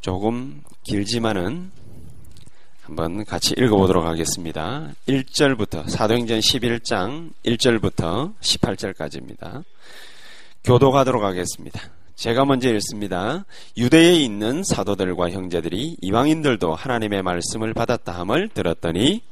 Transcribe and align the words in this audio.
조금 0.00 0.62
길지만은 0.84 1.70
한번 2.82 3.24
같이 3.24 3.54
읽어보도록 3.58 4.06
하겠습니다. 4.06 4.88
1절부터 5.08 5.88
사도행전 5.88 6.38
11장 6.38 7.30
1절부터 7.44 8.34
18절까지입니다. 8.40 9.64
교도가도록 10.64 11.22
하겠습니다. 11.22 11.80
제가 12.14 12.44
먼저 12.44 12.72
읽습니다. 12.74 13.44
유대에 13.76 14.14
있는 14.14 14.62
사도들과 14.64 15.30
형제들이 15.30 15.98
이방인들도 16.00 16.74
하나님의 16.74 17.22
말씀을 17.22 17.74
받았다 17.74 18.12
함을 18.12 18.48
들었더니 18.48 19.22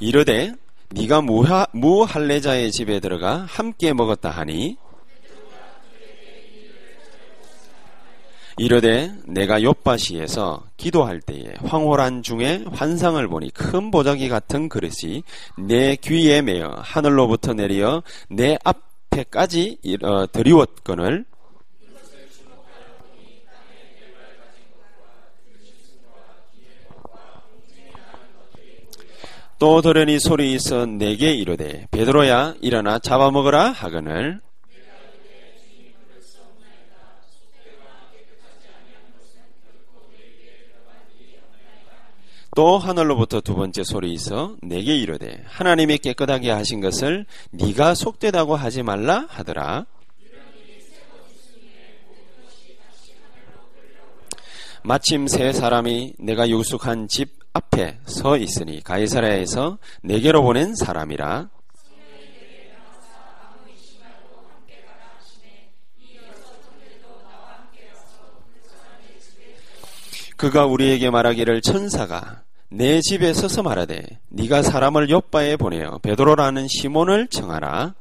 이르되 0.00 0.52
네가 0.90 1.20
무하, 1.20 1.66
무할례자의 1.72 2.72
집에 2.72 3.00
들어가 3.00 3.44
함께 3.48 3.92
먹었다 3.92 4.30
하니 4.30 4.76
이르되 8.56 9.12
내가 9.26 9.58
욥바시에서 9.60 10.62
기도할 10.76 11.20
때에 11.20 11.54
황홀한 11.64 12.22
중에 12.22 12.64
환상을 12.72 13.26
보니 13.26 13.50
큰 13.50 13.90
보자기 13.90 14.28
같은 14.28 14.68
그릇이 14.68 15.22
내 15.58 15.96
귀에 15.96 16.40
매어 16.42 16.76
하늘로부터 16.78 17.54
내려 17.54 18.02
내 18.28 18.56
앞에까지 18.62 19.78
어, 20.02 20.26
들이웠거늘. 20.30 21.24
또 29.58 29.80
들으니 29.80 30.18
소리 30.18 30.52
있어 30.52 30.84
내게 30.84 31.32
이르되 31.32 31.86
베드로야 31.90 32.56
일어나 32.60 32.98
잡아먹으라 32.98 33.70
하거늘 33.70 34.40
또 42.54 42.78
하늘로부터 42.78 43.40
두 43.40 43.56
번째 43.56 43.82
소리 43.82 44.12
있어 44.12 44.56
내게 44.62 44.96
이르되 44.96 45.42
하나님이 45.46 45.98
깨끗하게 45.98 46.50
하신 46.50 46.80
것을 46.80 47.26
네가 47.50 47.94
속되다고 47.94 48.54
하지 48.54 48.82
말라 48.82 49.26
하더라. 49.28 49.86
마침 54.86 55.26
세 55.26 55.52
사람이 55.52 56.14
내가 56.18 56.48
유숙한 56.48 57.08
집 57.08 57.30
앞에 57.54 57.98
서 58.04 58.36
있으니 58.36 58.82
가이사랴에서 58.82 59.78
내게로 60.02 60.42
보낸 60.42 60.74
사람이라 60.74 61.48
그가 70.36 70.66
우리에게 70.66 71.10
말하기를 71.10 71.62
천사가 71.62 72.42
내 72.68 73.00
집에 73.00 73.32
서서 73.32 73.62
말하되 73.62 74.18
네가 74.30 74.62
사람을 74.62 75.10
옆바에 75.10 75.56
보내어 75.56 75.98
베드로라는 75.98 76.66
시몬을 76.68 77.28
청하라. 77.28 77.94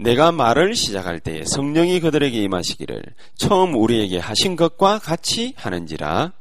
내가 0.00 0.30
말을 0.30 0.76
시작할 0.76 1.18
때에 1.18 1.42
성령이 1.44 1.98
그들에게 2.00 2.40
임하시기를 2.40 3.02
처음 3.36 3.74
우리에게 3.74 4.18
하신 4.18 4.54
것과 4.54 5.00
같이 5.00 5.54
하는지라 5.56 6.32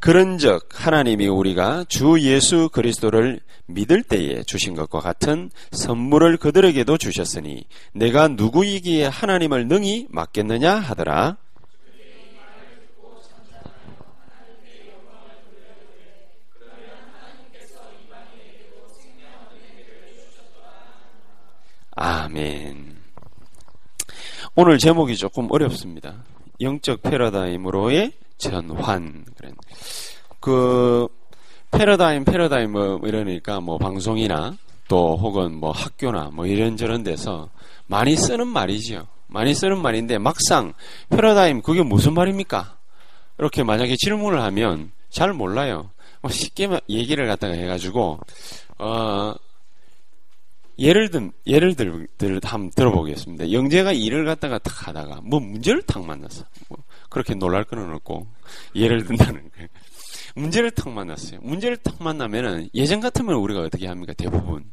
그런즉 0.00 0.68
하나님이 0.72 1.28
우리가 1.28 1.84
주 1.86 2.18
예수 2.20 2.70
그리스도를 2.70 3.40
믿을 3.66 4.02
때에 4.02 4.42
주신 4.44 4.74
것과 4.74 5.00
같은 5.00 5.50
선물을 5.72 6.38
그들에게도 6.38 6.96
주셨으니 6.96 7.64
내가 7.92 8.28
누구이기에 8.28 9.06
하나님을 9.06 9.68
능히 9.68 10.06
맡겠느냐 10.08 10.74
하더라. 10.74 11.36
아멘. 21.94 22.96
오늘 24.54 24.78
제목이 24.78 25.16
조금 25.16 25.50
어렵습니다. 25.50 26.24
영적 26.58 27.02
패러다임으로의 27.02 28.12
전환. 28.40 29.24
그 30.40 31.06
패러다임 31.70 32.24
패러다임 32.24 32.72
뭐 32.72 33.00
이러니까 33.04 33.60
뭐 33.60 33.78
방송이나 33.78 34.56
또 34.88 35.16
혹은 35.16 35.54
뭐 35.54 35.70
학교나 35.70 36.30
뭐 36.32 36.46
이런저런 36.46 37.04
데서 37.04 37.48
많이 37.86 38.16
쓰는 38.16 38.48
말이지요. 38.48 39.06
많이 39.28 39.54
쓰는 39.54 39.80
말인데 39.80 40.18
막상 40.18 40.72
패러다임 41.10 41.62
그게 41.62 41.82
무슨 41.82 42.14
말입니까? 42.14 42.76
이렇게 43.38 43.62
만약에 43.62 43.94
질문을 43.96 44.42
하면 44.42 44.90
잘 45.10 45.32
몰라요. 45.32 45.90
뭐 46.20 46.30
쉽게 46.30 46.68
얘기를 46.88 47.26
갖다가 47.26 47.54
해가지고 47.54 48.18
어 48.78 49.34
예를 50.78 51.10
든 51.10 51.30
예를 51.46 51.74
들, 51.76 52.08
들 52.18 52.40
한번 52.42 52.70
들어보겠습니다. 52.70 53.52
영재가 53.52 53.92
일을 53.92 54.24
갖다가 54.24 54.58
탁 54.58 54.88
하다가 54.88 55.20
뭐 55.22 55.38
문제를 55.38 55.82
탁 55.82 56.04
만났어. 56.04 56.44
뭐 56.68 56.78
그렇게 57.10 57.34
놀랄 57.34 57.64
거는 57.64 57.92
없고 57.94 58.26
예를 58.74 59.04
든다는 59.04 59.50
거예요. 59.50 59.68
문제를 60.34 60.70
탁 60.70 60.88
만났어요. 60.88 61.40
문제를 61.42 61.76
탁 61.76 62.02
만나면은 62.02 62.70
예전 62.74 63.00
같으면 63.00 63.34
우리가 63.34 63.60
어떻게 63.60 63.86
합니까? 63.86 64.14
대부분 64.14 64.70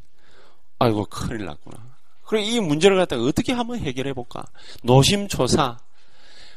아이고 0.79 1.05
큰일 1.05 1.45
났구나. 1.45 1.97
그럼 2.25 2.43
이 2.43 2.59
문제를 2.59 2.97
갖다가 2.97 3.23
어떻게 3.23 3.53
한번 3.53 3.79
해결해 3.79 4.13
볼까? 4.13 4.45
노심초사. 4.83 5.77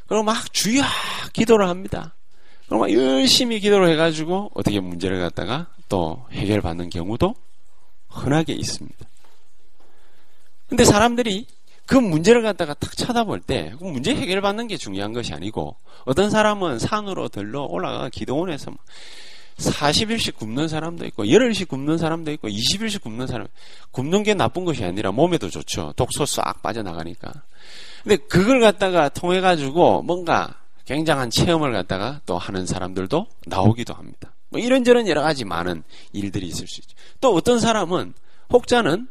그럼 0.06 0.26
막 0.26 0.52
주야 0.52 0.84
기도를 1.32 1.68
합니다. 1.68 2.14
그럼 2.66 2.80
막 2.80 2.92
열심히 2.92 3.58
기도를 3.60 3.88
해가지고 3.90 4.50
어떻게 4.54 4.80
문제를 4.80 5.18
갖다가 5.18 5.68
또 5.88 6.26
해결받는 6.32 6.90
경우도 6.90 7.34
흔하게 8.08 8.52
있습니다. 8.52 9.06
근데 10.68 10.84
사람들이 10.84 11.46
그 11.90 11.96
문제를 11.96 12.42
갖다가 12.42 12.72
탁 12.74 12.96
쳐다볼 12.96 13.40
때, 13.40 13.72
그 13.80 13.84
문제 13.84 14.14
해결받는 14.14 14.68
게 14.68 14.76
중요한 14.76 15.12
것이 15.12 15.34
아니고, 15.34 15.74
어떤 16.04 16.30
사람은 16.30 16.78
산으로 16.78 17.28
들러 17.28 17.64
올라가 17.64 18.08
기도원에서 18.08 18.70
40일씩 19.56 20.36
굶는 20.36 20.68
사람도 20.68 21.04
있고, 21.06 21.28
열흘씩 21.28 21.66
굶는 21.66 21.98
사람도 21.98 22.30
있고, 22.30 22.46
20일씩 22.46 23.02
굶는 23.02 23.26
사람, 23.26 23.48
굶는 23.90 24.22
게 24.22 24.34
나쁜 24.34 24.64
것이 24.64 24.84
아니라 24.84 25.10
몸에도 25.10 25.50
좋죠. 25.50 25.92
독소 25.96 26.26
싹 26.26 26.62
빠져나가니까. 26.62 27.32
근데 28.04 28.18
그걸 28.18 28.60
갖다가 28.60 29.08
통해 29.08 29.40
가지고 29.40 30.02
뭔가 30.02 30.60
굉장한 30.84 31.30
체험을 31.30 31.72
갖다가 31.72 32.20
또 32.24 32.38
하는 32.38 32.66
사람들도 32.66 33.26
나오기도 33.46 33.94
합니다. 33.94 34.32
뭐 34.50 34.60
이런저런 34.60 35.08
여러 35.08 35.22
가지 35.22 35.44
많은 35.44 35.82
일들이 36.12 36.46
있을 36.46 36.68
수 36.68 36.82
있죠. 36.82 36.96
또 37.20 37.34
어떤 37.34 37.58
사람은, 37.58 38.14
혹자는 38.52 39.08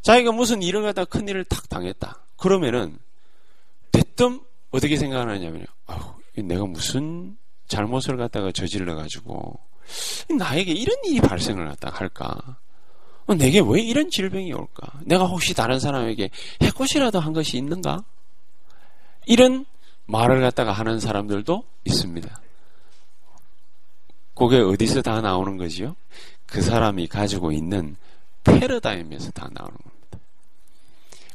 자기가 0.00 0.32
무슨 0.32 0.62
일을 0.62 0.82
갖다가 0.82 1.06
큰 1.06 1.28
일을 1.28 1.44
탁 1.44 1.68
당했다. 1.68 2.23
그러면은 2.36 2.98
대뜸 3.92 4.40
어떻게 4.70 4.96
생각하느냐면요. 4.96 5.66
아유, 5.86 6.00
내가 6.36 6.64
무슨 6.66 7.36
잘못을 7.68 8.16
갖다가 8.16 8.52
저질러 8.52 8.94
가지고 8.94 9.58
나에게 10.36 10.72
이런 10.72 10.96
일이 11.04 11.20
발생을 11.20 11.66
갖다 11.68 11.90
할까? 11.90 12.58
어, 13.26 13.34
내게 13.34 13.60
왜 13.64 13.80
이런 13.80 14.10
질병이 14.10 14.52
올까? 14.52 15.00
내가 15.04 15.24
혹시 15.24 15.54
다른 15.54 15.78
사람에게 15.78 16.30
해코시라도 16.62 17.20
한 17.20 17.32
것이 17.32 17.56
있는가? 17.56 18.04
이런 19.26 19.64
말을 20.06 20.40
갖다가 20.40 20.72
하는 20.72 21.00
사람들도 21.00 21.64
있습니다. 21.84 22.40
그게 24.34 24.58
어디서 24.58 25.02
다 25.02 25.20
나오는 25.20 25.56
거지요? 25.56 25.96
그 26.46 26.60
사람이 26.60 27.06
가지고 27.06 27.52
있는 27.52 27.96
패러다임에서 28.42 29.30
다 29.30 29.48
나오는 29.52 29.74
겁니다. 29.76 29.93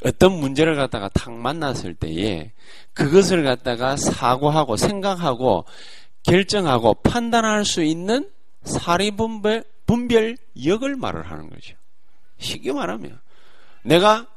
어떤 0.03 0.33
문제를 0.33 0.75
갖다가 0.75 1.09
탁 1.09 1.33
만났을 1.33 1.93
때에 1.93 2.51
그것을 2.93 3.43
갖다가 3.43 3.95
사고하고 3.95 4.77
생각하고 4.77 5.65
결정하고 6.23 6.95
판단할 6.95 7.65
수 7.65 7.83
있는 7.83 8.29
사리 8.63 9.11
분별, 9.11 9.63
분별력을 9.85 10.95
말을 10.95 11.29
하는 11.29 11.49
거죠. 11.49 11.75
쉽게 12.37 12.71
말하면 12.71 13.19
내가 13.83 14.27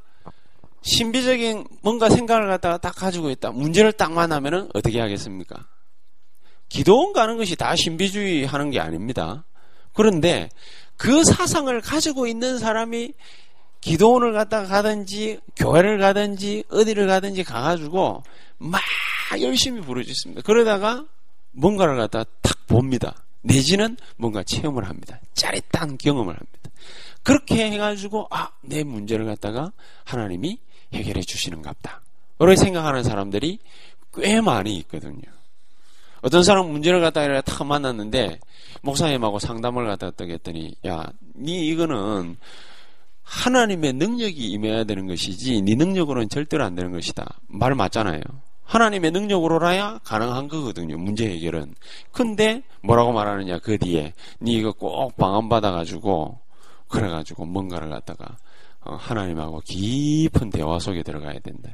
신비적인 0.83 1.67
뭔가 1.83 2.09
생각을 2.09 2.49
갖다가 2.49 2.79
딱 2.79 2.95
가지고 2.95 3.31
있다. 3.31 3.53
문제를 3.53 3.93
딱 3.93 4.13
만나면은 4.13 4.69
어떻게 4.75 5.01
하겠습니까? 5.01 5.67
기도원 6.69 7.13
가는 7.13 7.37
것이 7.37 7.55
다 7.55 7.77
신비주의 7.77 8.47
하는 8.47 8.71
게 8.71 8.81
아닙니다. 8.81 9.45
그런데 9.93 10.49
그 10.97 11.23
사상을 11.25 11.81
가지고 11.83 12.27
있는 12.27 12.59
사람이 12.59 13.13
기도원을 13.83 14.33
갔다가 14.33 14.67
가든지 14.69 15.41
교회를 15.57 15.99
가든지 15.99 16.65
어디를 16.71 17.07
가든지 17.07 17.45
가가지고 17.45 18.23
막 18.59 18.81
열심히 19.41 19.81
부르짖습니다. 19.83 20.43
그러다가 20.43 21.05
뭔가를 21.51 21.97
갖다 21.97 22.25
탁 22.41 22.67
봅니다. 22.67 23.23
내지는 23.43 23.97
뭔가 24.17 24.43
체험을 24.45 24.89
합니다. 24.89 25.19
짜릿한 25.35 25.99
경험을 25.99 26.33
합니다. 26.35 26.71
그렇게 27.23 27.71
해가지고 27.71 28.29
아 28.31 28.49
내 28.63 28.85
문제를 28.85 29.27
갖다가 29.27 29.73
하나님이 30.05 30.59
해결해 30.95 31.21
주시는갑다. 31.21 32.01
그렇게 32.39 32.57
생각하는 32.57 33.03
사람들이 33.03 33.59
꽤 34.15 34.41
많이 34.41 34.77
있거든요. 34.79 35.23
어떤 36.23 36.45
사람 36.45 36.71
문제를 36.71 37.01
갖다가 37.01 37.41
탁 37.41 37.67
만났는데 37.67 38.39
목사님하고 38.83 39.41
상담을 39.41 39.87
갖다가 39.87 40.25
했더니 40.25 40.75
야, 40.87 41.05
니 41.37 41.67
이거는 41.67 42.37
하나님의 43.33 43.95
능력이 43.95 44.51
임해야 44.51 44.85
되는 44.85 45.07
것이지 45.07 45.63
네 45.63 45.75
능력으로는 45.75 46.29
절대로 46.29 46.65
안 46.65 46.75
되는 46.75 46.93
것이다. 46.93 47.41
말 47.49 47.75
맞잖아요. 47.75 48.21
하나님의 48.65 49.11
능력으로라야 49.11 50.01
가능한 50.05 50.49
거거든요. 50.49 50.99
문제 50.99 51.29
해결은. 51.31 51.75
근데 52.13 52.63
뭐라고 52.83 53.13
말하느냐 53.13 53.59
그 53.59 53.79
뒤에 53.79 54.13
네 54.39 54.53
이거 54.53 54.73
꼭 54.73 55.17
방안 55.17 55.49
받아 55.49 55.73
가지고 55.73 56.41
그래 56.89 57.09
가지고 57.09 57.47
뭔가를 57.47 57.89
갖다가 57.89 58.37
어, 58.83 58.97
하나님하고 58.97 59.63
깊은 59.65 60.51
대화 60.51 60.79
속에 60.79 61.03
들어가야 61.03 61.39
된다. 61.41 61.71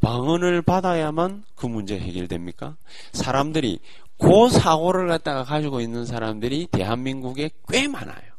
방언을 0.00 0.62
받아야만 0.62 1.44
그 1.56 1.66
문제 1.66 1.98
해결됩니까? 1.98 2.76
사람들이 3.12 3.80
그 4.18 4.48
사고를 4.48 5.08
갖다가 5.08 5.42
가지고 5.42 5.80
있는 5.80 6.06
사람들이 6.06 6.68
대한민국에 6.70 7.50
꽤 7.68 7.88
많아요. 7.88 8.31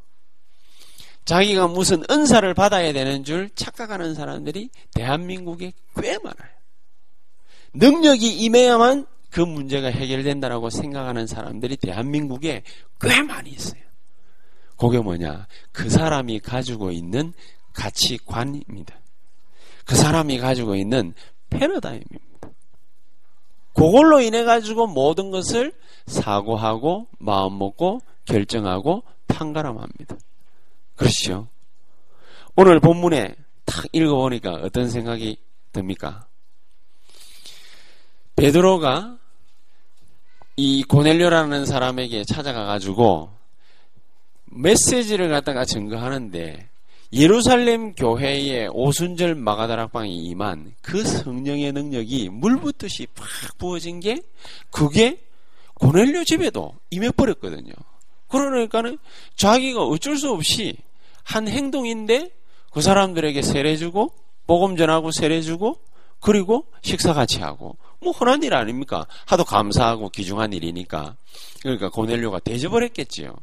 자기가 1.26 1.68
무슨 1.68 2.04
은사를 2.10 2.54
받아야 2.54 2.92
되는 2.94 3.24
줄 3.24 3.50
착각하는 3.56 4.14
사람들이 4.14 4.70
대한민국에 4.94 5.74
꽤 6.02 6.18
많아요. 6.18 6.52
능력이 7.74 8.44
임해야만 8.44 9.08
그 9.30 9.42
문제가 9.42 9.88
해결된다라고 9.88 10.70
생각하는 10.70 11.26
사람들이 11.26 11.78
대한민국에 11.78 12.64
꽤 13.02 13.22
많이 13.24 13.50
있어요. 13.50 13.82
그게 14.78 15.00
뭐냐? 15.00 15.48
그 15.72 15.90
사람이 15.90 16.40
가지고 16.40 16.92
있는 16.92 17.34
가치관입니다. 17.74 19.00
그 19.86 19.96
사람이 19.96 20.38
가지고 20.38 20.76
있는 20.76 21.14
패러다임입니다. 21.50 22.50
그걸로 23.74 24.22
인해 24.22 24.44
가지고 24.44 24.88
모든 24.88 25.32
것을 25.32 25.74
사고하고 26.06 27.08
마음 27.18 27.58
먹고 27.58 28.02
결정하고 28.26 29.04
판가름합니다. 29.28 30.16
그렇죠? 30.96 31.48
오늘 32.56 32.80
본문에 32.80 33.36
탁 33.66 33.86
읽어보니까 33.92 34.52
어떤 34.64 34.90
생각이 34.90 35.38
듭니까? 35.72 36.28
베드로가 38.36 39.18
이 40.56 40.84
고넬료라는 40.84 41.66
사람에게 41.66 42.24
찾아가 42.26 42.66
가지고 42.66 43.32
메시지를 44.46 45.30
갖다가 45.30 45.66
증거하는데 45.66 46.70
예루살렘 47.12 47.94
교회의 47.94 48.70
오순절 48.72 49.36
마가다락방이 49.36 50.16
임한 50.16 50.74
그 50.82 51.04
성령의 51.04 51.72
능력이 51.72 52.30
물 52.30 52.60
붓듯이 52.60 53.08
팍 53.16 53.28
부어진 53.58 54.00
게 54.00 54.22
그게 54.72 55.24
고넬료 55.76 56.24
집에도 56.24 56.76
임해버렸거든요. 56.90 57.74
그러니까는 58.40 58.98
자기가 59.36 59.84
어쩔 59.84 60.18
수 60.18 60.32
없이 60.32 60.76
한 61.24 61.48
행동인데 61.48 62.32
그 62.72 62.82
사람들에게 62.82 63.42
세례주고 63.42 64.14
복음 64.48 64.76
전하고 64.76 65.12
세례주고 65.12 65.78
그리고 66.20 66.66
식사 66.82 67.14
같이 67.14 67.40
하고 67.42 67.78
뭐 68.02 68.12
흔한 68.12 68.44
일 68.44 68.54
아닙니까? 68.54 69.06
하도 69.26 69.44
감사하고 69.44 70.10
귀중한 70.10 70.54
일이니까 70.54 71.16
그러니까 71.62 71.90
고넬료가 71.90 72.40
대접을 72.40 72.84
했겠지요. 72.84 73.36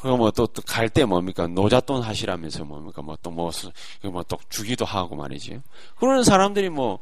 그뭐또 0.00 0.48
갈 0.66 0.88
때 0.88 1.04
뭡니까 1.04 1.46
노잣돈 1.46 2.02
하시라면서 2.02 2.64
뭡니까 2.64 3.02
뭐 3.02 3.16
또 3.22 3.30
뭐뭐또 3.30 4.38
주기도 4.48 4.84
하고 4.84 5.14
말이지. 5.14 5.60
그러는 5.98 6.24
사람들이 6.24 6.70
뭐 6.70 7.00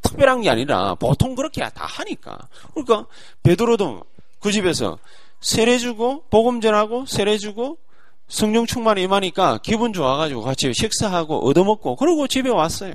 특별한 0.00 0.42
게 0.42 0.50
아니라 0.50 0.94
보통 0.94 1.34
그렇게 1.34 1.60
다 1.60 1.86
하니까. 1.86 2.38
그러니까 2.72 3.06
베드로도 3.42 4.04
그 4.38 4.52
집에서 4.52 4.98
세례 5.40 5.78
주고 5.78 6.24
복음 6.30 6.60
전하고 6.60 7.06
세례 7.06 7.38
주고 7.38 7.78
성령 8.28 8.66
충만 8.66 8.98
임하니까 8.98 9.58
기분 9.62 9.92
좋아가지고 9.92 10.42
같이 10.42 10.72
식사하고 10.72 11.46
얻어먹고 11.48 11.96
그러고 11.96 12.26
집에 12.28 12.48
왔어요. 12.50 12.94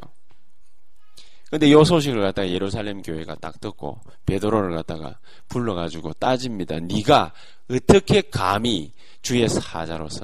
근데 1.49 1.71
요 1.71 1.83
소식을 1.83 2.21
갖다가 2.21 2.49
예루살렘 2.49 3.01
교회가 3.01 3.35
딱 3.35 3.59
듣고 3.61 3.99
베드로를 4.25 4.75
갖다가 4.75 5.19
불러가지고 5.49 6.13
따집니다. 6.13 6.79
네가 6.79 7.33
어떻게 7.71 8.21
감히 8.21 8.93
주의 9.21 9.47
사자로서 9.47 10.23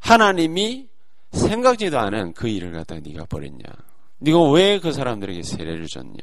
하나님이 0.00 0.88
생각지도 1.32 1.98
않은 1.98 2.32
그 2.34 2.48
일을 2.48 2.72
갖다가 2.72 3.00
네가 3.04 3.26
버렸냐? 3.26 3.64
네가 4.18 4.50
왜 4.50 4.78
그 4.78 4.92
사람들에게 4.92 5.42
세례를 5.42 5.86
줬냐? 5.86 6.18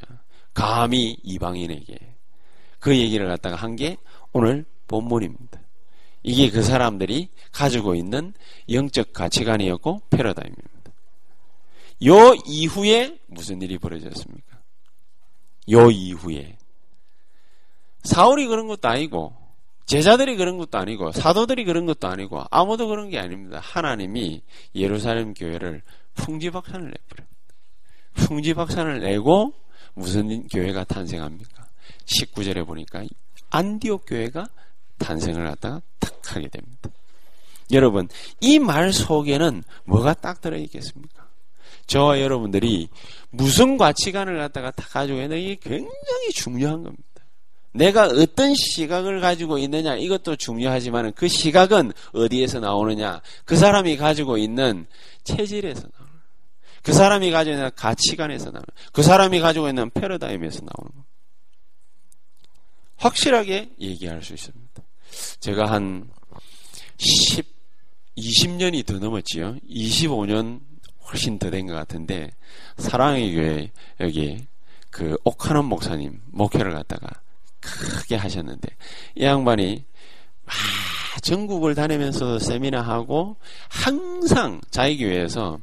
감히 0.53 1.17
이방인에게 1.23 2.15
그 2.79 2.97
얘기를 2.97 3.27
갖다가 3.27 3.55
한 3.55 3.75
게 3.75 3.97
오늘 4.33 4.65
본문입니다. 4.87 5.61
이게 6.23 6.49
그 6.49 6.63
사람들이 6.63 7.29
가지고 7.51 7.95
있는 7.95 8.33
영적 8.69 9.13
가치관이었고 9.13 10.03
패러다임입니다. 10.09 10.73
요 12.05 12.33
이후에 12.45 13.19
무슨 13.27 13.61
일이 13.61 13.77
벌어졌습니까? 13.77 14.59
요 15.71 15.91
이후에 15.91 16.57
사울이 18.03 18.47
그런 18.47 18.67
것도 18.67 18.87
아니고 18.89 19.33
제자들이 19.85 20.37
그런 20.37 20.57
것도 20.57 20.77
아니고 20.77 21.11
사도들이 21.11 21.65
그런 21.65 21.85
것도 21.85 22.07
아니고 22.07 22.43
아무도 22.49 22.87
그런 22.87 23.09
게 23.09 23.19
아닙니다. 23.19 23.59
하나님이 23.61 24.41
예루살렘 24.75 25.33
교회를 25.33 25.81
풍지박산을 26.15 26.85
내버려. 26.85 27.27
풍지박산을 28.13 29.01
내고 29.01 29.53
무슨 29.93 30.47
교회가 30.47 30.85
탄생합니까? 30.85 31.67
19절에 32.05 32.65
보니까 32.65 33.03
안디옥 33.53 34.05
교회가 34.07 34.47
탄생을 34.97 35.45
갖다가 35.45 35.81
탁 35.99 36.35
하게 36.35 36.47
됩니다. 36.49 36.89
여러분, 37.71 38.07
이 38.41 38.59
말 38.59 38.91
속에는 38.91 39.63
뭐가 39.85 40.13
딱 40.13 40.41
들어있겠습니까? 40.41 41.23
저와 41.87 42.19
여러분들이 42.21 42.89
무슨 43.29 43.77
가치관을 43.77 44.37
갖다가 44.37 44.71
다 44.71 44.85
가지고 44.89 45.21
있는 45.21 45.37
게 45.37 45.55
굉장히 45.55 46.31
중요한 46.33 46.83
겁니다. 46.83 47.03
내가 47.73 48.05
어떤 48.05 48.53
시각을 48.55 49.19
가지고 49.19 49.57
있느냐 49.57 49.95
이것도 49.95 50.35
중요하지만 50.35 51.11
그 51.13 51.27
시각은 51.27 51.91
어디에서 52.13 52.59
나오느냐 52.59 53.21
그 53.45 53.57
사람이 53.57 53.97
가지고 53.97 54.37
있는 54.37 54.85
체질에서 55.23 55.81
나오는 55.81 56.13
그 56.83 56.93
사람이 56.93 57.31
가지고 57.31 57.55
있는 57.55 57.71
가치관에서 57.75 58.45
나오는 58.51 58.65
그 58.91 59.01
사람이 59.01 59.39
가지고 59.39 59.69
있는 59.69 59.89
패러다임에서 59.89 60.59
나오는 60.61 61.03
확실하게 62.97 63.69
얘기할 63.79 64.21
수 64.23 64.33
있습니다. 64.33 64.83
제가 65.39 65.71
한 65.71 66.09
10, 66.97 67.45
20년이 68.17 68.85
더 68.85 68.99
넘었지요. 68.99 69.57
25년 69.69 70.61
훨씬 71.09 71.37
더 71.39 71.49
된 71.49 71.67
것 71.67 71.73
같은데 71.73 72.31
사랑의 72.77 73.33
교회 73.33 73.71
여기 73.99 74.45
그 74.89 75.17
옥하는 75.23 75.65
목사님 75.65 76.21
목회를 76.27 76.71
갖다가 76.71 77.07
크게 77.59 78.15
하셨는데 78.15 78.69
이 79.15 79.23
양반이 79.23 79.83
막 80.45 80.55
전국을 81.21 81.75
다니면서 81.75 82.39
세미나 82.39 82.81
하고 82.81 83.37
항상 83.69 84.61
자기 84.71 84.97
교회에서 84.97 85.59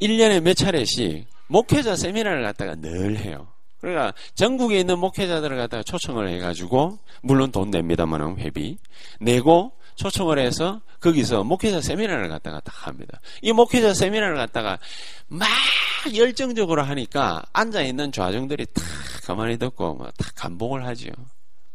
1년에 0.00 0.40
몇 0.40 0.54
차례씩 0.54 1.26
목회자 1.48 1.96
세미나를 1.96 2.42
갖다가 2.42 2.74
늘 2.74 3.18
해요. 3.18 3.48
그러니까 3.80 4.12
전국에 4.34 4.80
있는 4.80 4.98
목회자들을 4.98 5.56
갖다가 5.56 5.82
초청을 5.82 6.28
해가지고 6.28 6.98
물론 7.22 7.52
돈 7.52 7.70
냅니다만은 7.70 8.38
회비 8.38 8.78
내고 9.20 9.72
초청을 9.94 10.38
해서 10.38 10.80
거기서 11.00 11.44
목회자 11.44 11.80
세미나를 11.80 12.28
갖다가 12.28 12.60
딱 12.60 12.86
합니다. 12.86 13.20
이 13.42 13.52
목회자 13.52 13.94
세미나를 13.94 14.36
갖다가 14.36 14.78
막 15.28 15.48
열정적으로 16.14 16.82
하니까 16.82 17.42
앉아 17.52 17.82
있는 17.82 18.10
좌정들이 18.12 18.66
다 18.66 18.82
가만히 19.24 19.58
듣고 19.58 20.06
다 20.16 20.30
감봉을 20.34 20.86
하지요. 20.86 21.12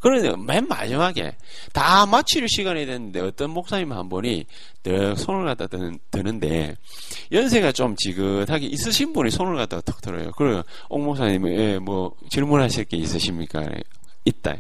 그런데 0.03 0.36
맨 0.36 0.67
마지막에 0.67 1.38
다 1.72 2.05
마칠 2.05 2.50
시간이 2.50 2.86
됐는데 2.86 3.22
어떤 3.22 3.51
목사님 3.51 3.93
한 3.93 4.10
분이 4.10 4.45
더 4.83 5.15
손을 5.15 5.45
갖다 5.45 5.65
드는, 5.67 5.98
드는데 6.12 6.75
연세가 7.31 7.72
좀 7.72 7.95
지긋하게 7.95 8.65
있으신 8.65 9.13
분이 9.13 9.31
손을 9.31 9.55
갖다가 9.55 9.81
턱 9.81 10.01
들어요. 10.01 10.31
그래요. 10.31 10.62
옥 10.89 11.01
목사님, 11.01 11.48
예, 11.48 11.79
뭐 11.79 12.13
질문하실 12.29 12.83
게 12.83 12.98
있으십니까? 12.98 13.65
있다. 14.25 14.57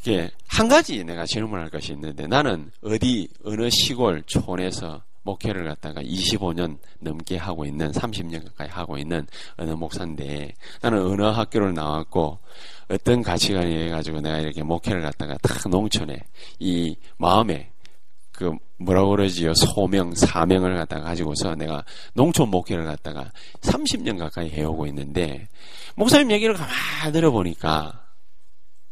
이게 0.00 0.30
한 0.46 0.68
가지 0.68 1.02
내가 1.02 1.26
질문할 1.26 1.68
것이 1.68 1.92
있는데 1.94 2.28
나는 2.28 2.70
어디 2.84 3.28
어느 3.44 3.68
시골 3.68 4.22
촌에서 4.26 5.02
목회를 5.26 5.64
갖다가 5.64 6.00
25년 6.00 6.78
넘게 7.00 7.36
하고 7.36 7.66
있는 7.66 7.90
30년 7.90 8.44
가까이 8.44 8.68
하고 8.68 8.96
있는 8.96 9.26
어느 9.56 9.70
목사인데 9.72 10.54
나는 10.80 11.04
어느 11.04 11.22
학교를 11.22 11.74
나왔고 11.74 12.38
어떤 12.88 13.22
가치관이 13.22 13.76
해가지고 13.84 14.20
내가 14.20 14.38
이렇게 14.38 14.62
목회를 14.62 15.02
갖다가 15.02 15.36
딱 15.42 15.68
농촌에 15.68 16.16
이 16.60 16.96
마음에 17.18 17.72
그 18.32 18.52
뭐라고 18.78 19.10
그러지요? 19.10 19.54
소명 19.54 20.14
사명을 20.14 20.76
갖다가 20.76 21.04
가지고서 21.06 21.54
내가 21.54 21.84
농촌 22.14 22.50
목회를 22.50 22.84
갖다가 22.84 23.32
30년 23.62 24.18
가까이 24.18 24.50
해오고 24.50 24.86
있는데 24.86 25.48
목사님 25.96 26.30
얘기를 26.30 26.54
가만히 26.54 27.12
들어보니까 27.12 28.04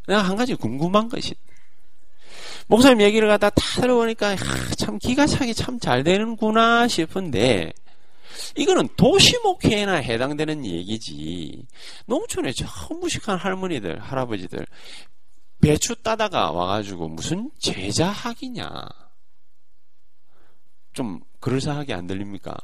내가 0.08 0.22
한 0.22 0.36
가지 0.36 0.54
궁금한 0.54 1.08
것이 1.08 1.34
목사님 2.66 3.00
얘기를 3.02 3.28
갖다 3.28 3.50
다 3.50 3.62
들어보니까 3.80 4.30
하, 4.30 4.74
참 4.76 4.98
기가 4.98 5.26
차게 5.26 5.52
참 5.52 5.78
잘 5.78 6.02
되는구나 6.02 6.88
싶은데 6.88 7.72
이거는 8.56 8.88
도시 8.96 9.38
목회에나 9.42 9.94
해당되는 9.94 10.64
얘기지. 10.64 11.66
농촌에 12.06 12.52
저 12.52 12.66
무식한 12.94 13.38
할머니들 13.38 14.00
할아버지들 14.00 14.66
배추 15.60 15.96
따다가 15.96 16.50
와가지고 16.50 17.08
무슨 17.08 17.50
제자 17.58 18.08
학이냐? 18.08 18.86
좀 20.92 21.20
그럴싸하게 21.40 21.94
안 21.94 22.06
들립니까? 22.06 22.54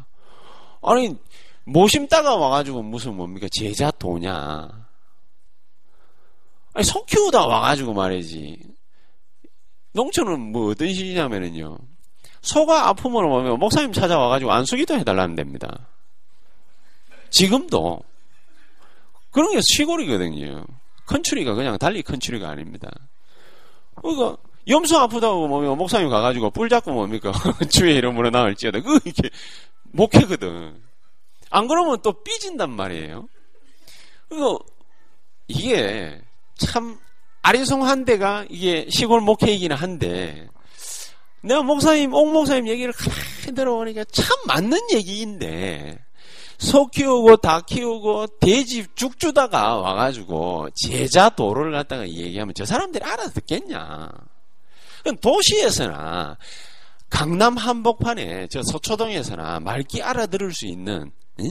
아니 0.82 1.16
모심 1.64 2.08
따가 2.08 2.36
와가지고 2.36 2.82
무슨 2.82 3.16
뭡니까? 3.16 3.46
제자 3.52 3.90
도냐? 3.90 4.68
아니 6.72 6.84
소 6.84 7.04
키우다 7.04 7.46
와가지고 7.46 7.92
말이지 7.94 8.58
농촌은 9.92 10.52
뭐 10.52 10.70
어떤 10.70 10.92
식이냐면은요. 10.92 11.78
소가 12.42 12.88
아픔을 12.88 13.24
오면 13.24 13.58
목사님 13.58 13.92
찾아와가지고 13.92 14.52
안수기도 14.52 14.94
해달라는 14.94 15.34
됩니다. 15.34 15.88
지금도. 17.30 18.02
그런 19.30 19.52
게 19.52 19.60
시골이거든요. 19.62 20.64
컨츄리가 21.06 21.54
그냥 21.54 21.78
달리 21.78 22.02
컨츄리가 22.02 22.48
아닙니다. 22.48 22.90
그러니까 23.96 24.36
염소 24.68 24.98
아프다고 24.98 25.48
뭐 25.48 25.76
목사님 25.76 26.08
가가지고 26.08 26.50
뿔 26.50 26.68
잡고 26.68 26.92
뭡니까? 26.92 27.32
주의 27.70 27.96
이름으로 27.96 28.30
나을지어다. 28.30 28.80
그 28.80 28.98
이게 29.04 29.28
목회거든. 29.92 30.80
안 31.50 31.66
그러면 31.66 32.00
또 32.02 32.12
삐진단 32.22 32.70
말이에요. 32.70 33.28
그리고 34.28 34.60
이게 35.48 36.20
참 36.56 36.98
아리송한 37.42 38.04
데가 38.04 38.44
이게 38.50 38.86
시골 38.90 39.20
목회이기는 39.20 39.76
한데 39.76 40.48
내가 41.42 41.62
목사님, 41.62 42.12
옥 42.12 42.32
목사님 42.32 42.68
얘기를 42.68 42.92
가만히 42.92 43.54
들어보니까 43.54 44.04
참 44.12 44.36
맞는 44.46 44.78
얘기인데 44.92 45.98
소 46.58 46.86
키우고 46.88 47.38
닭 47.38 47.64
키우고 47.64 48.26
돼지 48.38 48.86
죽 48.94 49.18
주다가 49.18 49.76
와가지고 49.76 50.68
제자 50.74 51.30
도를 51.30 51.72
갖다가 51.72 52.06
얘기하면 52.06 52.52
저 52.54 52.66
사람들이 52.66 53.02
알아듣겠냐? 53.02 54.10
도시에서나 55.22 56.36
강남 57.08 57.56
한복판에 57.56 58.48
저 58.48 58.62
서초동에서나 58.62 59.60
말기 59.60 60.02
알아들을 60.02 60.52
수 60.52 60.66
있는 60.66 61.10
응? 61.40 61.50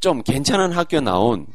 좀 0.00 0.22
괜찮은 0.24 0.72
학교 0.72 1.00
나온 1.00 1.46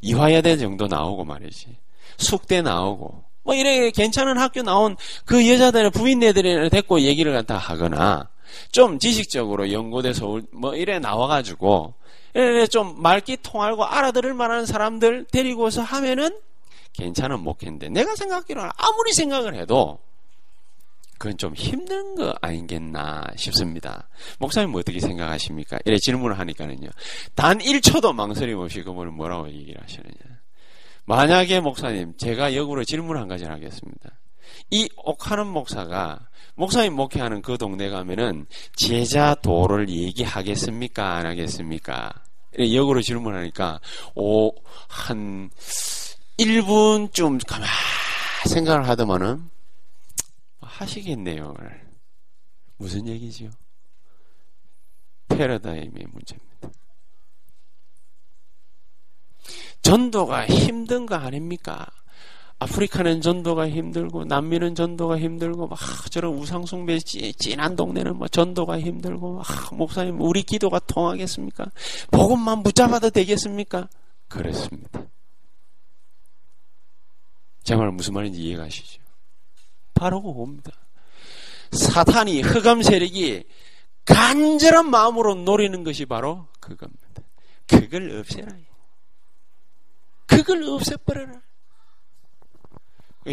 이화여대 0.00 0.56
정도 0.56 0.86
나오고 0.86 1.24
말이지. 1.24 1.76
숙대 2.18 2.62
나오고 2.62 3.24
뭐 3.42 3.54
이래 3.54 3.90
괜찮은 3.90 4.38
학교 4.38 4.62
나온 4.62 4.96
그 5.24 5.48
여자들의 5.48 5.90
부인네들을 5.90 6.70
데리고 6.70 7.00
얘기를 7.00 7.32
갖다 7.32 7.56
하거나 7.56 8.28
좀 8.72 8.98
지식적으로 8.98 9.72
연고대 9.72 10.12
서울 10.12 10.44
뭐 10.52 10.74
이래 10.74 10.98
나와가지고 10.98 11.94
이래 12.34 12.66
좀 12.66 13.00
말귀 13.00 13.38
통하고 13.42 13.84
알아들을 13.84 14.34
만한 14.34 14.66
사람들 14.66 15.26
데리고서 15.30 15.82
하면은 15.82 16.30
괜찮은 16.92 17.40
목회인데 17.40 17.88
내가 17.90 18.16
생각하기로는 18.16 18.70
아무리 18.76 19.12
생각을 19.12 19.54
해도 19.54 19.98
그건 21.18 21.38
좀 21.38 21.54
힘든 21.54 22.14
거 22.14 22.34
아니겠나 22.40 23.24
싶습니다. 23.36 24.08
목사님 24.38 24.70
뭐 24.70 24.80
어떻게 24.80 25.00
생각하십니까? 25.00 25.78
이래 25.84 25.96
질문을 25.98 26.38
하니까는요. 26.38 26.90
단 27.34 27.58
1초도 27.58 28.14
망설임 28.14 28.58
없이 28.58 28.82
그분은 28.82 29.14
뭐라고 29.14 29.48
얘기를 29.48 29.80
하시느냐. 29.82 30.35
만약에 31.06 31.60
목사님, 31.60 32.16
제가 32.16 32.54
역으로 32.54 32.84
질문 32.84 33.16
한 33.16 33.28
가지를 33.28 33.52
하겠습니다. 33.52 34.10
이 34.70 34.88
옥하는 34.96 35.46
목사가 35.46 36.28
목사님 36.56 36.94
목회하는 36.94 37.42
그 37.42 37.58
동네 37.58 37.88
가면은 37.88 38.46
제자도를 38.74 39.88
얘기하겠습니까? 39.88 41.16
안 41.16 41.26
하겠습니까? 41.26 42.12
역으로 42.58 43.02
질문하니까 43.02 43.80
오, 44.14 44.50
한 44.88 45.50
1분쯤 46.38 47.46
가만 47.46 47.68
생각을 48.46 48.88
하더만은 48.88 49.50
하시겠네요. 50.60 51.54
무슨 52.78 53.06
얘기지요? 53.06 53.50
패러다임의 55.28 56.06
문제입니다. 56.12 56.45
전도가 59.82 60.46
힘든 60.46 61.06
거 61.06 61.14
아닙니까? 61.16 61.86
아프리카는 62.58 63.20
전도가 63.20 63.68
힘들고 63.68 64.24
남미는 64.24 64.74
전도가 64.74 65.18
힘들고 65.18 65.68
막 65.68 65.78
저런 66.10 66.32
우상숭배 66.34 66.98
진한 67.00 67.76
동네는 67.76 68.16
뭐 68.16 68.28
전도가 68.28 68.80
힘들고 68.80 69.34
막 69.34 69.46
목사님 69.74 70.20
우리 70.22 70.42
기도가 70.42 70.78
통하겠습니까? 70.78 71.66
복음만 72.10 72.62
붙잡아도 72.62 73.10
되겠습니까? 73.10 73.88
그렇습니다. 74.28 75.02
제 77.62 77.74
말 77.74 77.90
무슨 77.90 78.14
말인지 78.14 78.40
이해가시죠? 78.40 79.02
바로 79.92 80.22
그겁니다. 80.22 80.70
사탄이 81.72 82.40
흑암 82.42 82.82
세력이 82.82 83.44
간절한 84.04 84.88
마음으로 84.88 85.34
노리는 85.34 85.82
것이 85.84 86.06
바로 86.06 86.46
그겁니다. 86.60 87.02
그걸 87.66 88.18
없애라. 88.18 88.46
그걸 90.36 90.62
없애버려라. 90.64 91.40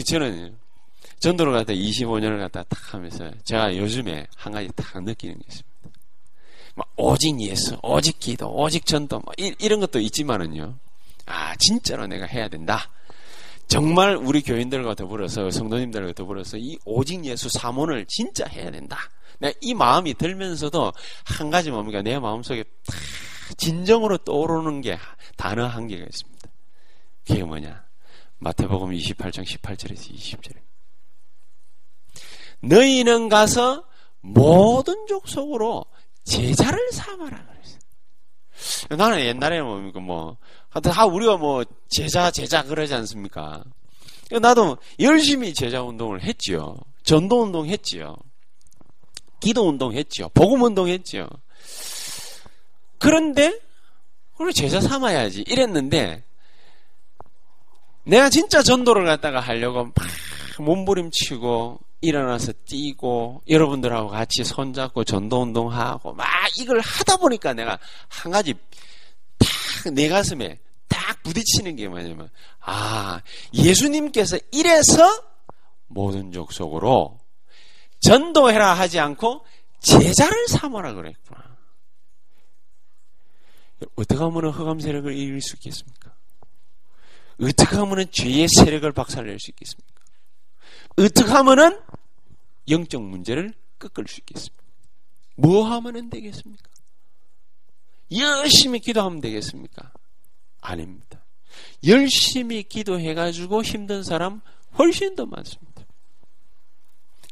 저는 0.07 0.57
전도를 1.19 1.53
갖다 1.53 1.73
25년을 1.73 2.39
갖다 2.39 2.63
딱 2.63 2.93
하면서 2.93 3.29
제가 3.43 3.75
요즘에 3.75 4.27
한 4.35 4.53
가지 4.53 4.69
딱 4.75 5.03
느끼는 5.03 5.35
게 5.35 5.41
있습니다. 5.47 5.73
막 6.75 6.91
오직 6.95 7.39
예수, 7.41 7.77
오직 7.83 8.19
기도, 8.19 8.49
오직 8.49 8.85
전도, 8.85 9.19
뭐 9.19 9.33
이, 9.37 9.53
이런 9.59 9.79
것도 9.79 9.99
있지만은요. 9.99 10.75
아, 11.25 11.55
진짜로 11.57 12.07
내가 12.07 12.25
해야 12.25 12.47
된다. 12.47 12.89
정말 13.67 14.15
우리 14.15 14.41
교인들과 14.41 14.95
더불어서 14.95 15.49
성도님들과 15.51 16.13
더불어서 16.13 16.57
이 16.57 16.77
오직 16.85 17.23
예수 17.25 17.49
사문을 17.49 18.05
진짜 18.07 18.45
해야 18.47 18.71
된다. 18.71 18.97
내가 19.39 19.53
이 19.61 19.73
마음이 19.73 20.15
들면서도 20.15 20.93
한 21.25 21.49
가지 21.49 21.69
뭡니까? 21.69 22.01
내 22.01 22.17
마음속에 22.17 22.63
진정으로 23.57 24.17
떠오르는 24.19 24.81
게 24.81 24.97
단어 25.37 25.67
한 25.67 25.87
개가 25.87 26.03
있습니다. 26.03 26.32
그게 27.25 27.43
뭐냐? 27.43 27.83
마태복음 28.39 28.91
28장 28.91 29.43
18절에서 29.45 30.13
20절에 30.13 30.57
너희는 32.61 33.29
가서 33.29 33.85
모든 34.21 35.05
족속으로 35.07 35.85
제자를 36.23 36.79
삼아라 36.91 37.45
그랬어. 37.45 38.95
나는 38.95 39.25
옛날에 39.25 39.61
뭡니까 39.61 39.99
뭐다 39.99 41.05
우리가 41.05 41.37
뭐 41.37 41.63
제자 41.89 42.31
제자 42.31 42.63
그러지 42.63 42.93
않습니까? 42.93 43.63
나도 44.41 44.77
열심히 44.99 45.53
제자 45.53 45.83
운동을 45.83 46.23
했지요. 46.23 46.75
전도 47.03 47.43
운동 47.43 47.67
했지요. 47.67 48.15
기도 49.41 49.67
운동 49.67 49.93
했죠. 49.93 50.29
복음 50.33 50.63
운동 50.63 50.87
했죠. 50.87 51.27
그런데 52.97 53.59
우리 54.39 54.53
제자 54.53 54.79
삼아야지 54.79 55.41
이랬는데 55.41 56.23
내가 58.05 58.29
진짜 58.29 58.61
전도를 58.63 59.05
갖다가 59.05 59.39
하려고 59.39 59.85
막 59.85 59.93
몸부림치고 60.59 61.79
일어나서 62.01 62.51
뛰고 62.65 63.43
여러분들하고 63.47 64.09
같이 64.09 64.43
손잡고 64.43 65.03
전도 65.03 65.41
운동하고 65.41 66.13
막 66.13 66.27
이걸 66.57 66.79
하다 66.79 67.17
보니까 67.17 67.53
내가 67.53 67.79
한 68.09 68.31
가지 68.31 68.53
딱 69.39 69.63
내 69.91 70.07
가슴에 70.07 70.59
딱 70.87 71.21
부딪히는 71.23 71.75
게 71.75 71.87
뭐냐면 71.87 72.29
아 72.61 73.21
예수님께서 73.53 74.37
이래서 74.51 75.23
모든 75.87 76.31
족속으로 76.31 77.19
전도해라 77.99 78.73
하지 78.73 78.99
않고 78.99 79.45
제자를 79.79 80.47
삼아라 80.47 80.93
그랬구나. 80.93 81.43
어떻게 83.95 84.17
하면 84.17 84.49
흑암 84.49 84.79
세력을 84.79 85.13
이길 85.13 85.41
수 85.41 85.55
있겠습니까? 85.57 86.02
어떻게 87.41 87.75
하면 87.75 88.05
죄의 88.11 88.47
세력을 88.47 88.91
박살낼 88.91 89.39
수 89.39 89.51
있겠습니까? 89.51 89.93
어떻게 90.97 91.31
하면 91.31 91.81
영적 92.69 93.01
문제를 93.01 93.53
꺾을 93.79 94.07
수 94.07 94.19
있겠습니까? 94.21 94.63
뭐 95.35 95.65
하면 95.65 96.09
되겠습니까? 96.09 96.69
열심히 98.15 98.79
기도하면 98.79 99.21
되겠습니까? 99.21 99.91
아닙니다. 100.61 101.23
열심히 101.85 102.63
기도해가지고 102.63 103.63
힘든 103.63 104.03
사람 104.03 104.41
훨씬 104.77 105.15
더 105.15 105.25
많습니다. 105.25 105.83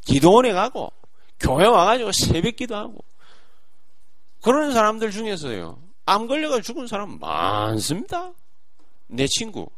기도원에 0.04 0.52
가고 0.52 0.92
교회 1.40 1.66
와가지고 1.66 2.12
새벽 2.12 2.56
기도하고 2.56 3.04
그런 4.42 4.74
사람들 4.74 5.12
중에서요 5.12 5.82
암 6.06 6.28
걸려가 6.28 6.62
죽은 6.62 6.88
사람 6.88 7.20
많습니다. 7.20 8.34
내 9.08 9.28
친구 9.28 9.70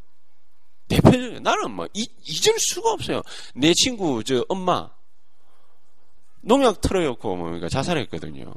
대표적인 0.95 1.43
나는 1.43 1.71
뭐 1.71 1.88
이, 1.93 2.07
잊을 2.25 2.57
수가 2.59 2.91
없어요. 2.91 3.21
내 3.55 3.73
친구 3.73 4.23
저 4.23 4.45
엄마 4.50 4.89
농약 6.41 6.81
틀어였고 6.81 7.35
뭡니까 7.35 7.69
자살했거든요. 7.69 8.53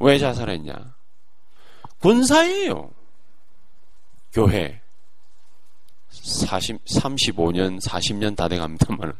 왜 0.00 0.18
자살했냐? 0.18 0.94
군사예요. 1.98 2.90
교회 4.32 4.80
40, 6.10 6.84
35년, 6.84 7.80
40년 7.80 8.36
다 8.36 8.48
돼갑니다만 8.48 9.12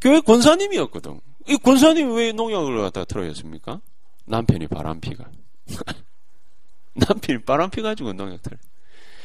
교회 0.00 0.20
권사님이었거든. 0.20 1.20
이 1.48 1.56
권사님이 1.56 2.14
왜 2.14 2.32
농약을 2.32 2.80
갖다 2.80 3.04
틀어였습니까? 3.04 3.80
남편이 4.26 4.68
바람피가. 4.68 5.24
남편이 6.94 7.42
바람피 7.42 7.82
가지고 7.82 8.12
농약 8.12 8.42
틀어. 8.42 8.56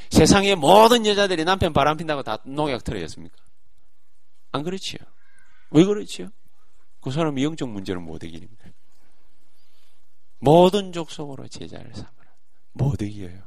세상의 0.10 0.56
모든 0.56 1.06
여자들이 1.06 1.44
남편 1.46 1.74
바람핀다고 1.74 2.24
다 2.24 2.38
농약 2.46 2.84
틀어였습니까? 2.84 3.36
안 4.52 4.64
그렇지요? 4.64 5.00
왜 5.72 5.84
그렇지요? 5.84 6.30
그 7.02 7.12
사람이 7.12 7.44
영적 7.44 7.70
문제를 7.70 8.02
못 8.02 8.24
이기니까. 8.24 8.70
모든 10.40 10.92
족속으로 10.92 11.48
제자를 11.48 11.94
삼으라. 11.94 12.32
못 12.74 13.02
이겨요. 13.02 13.42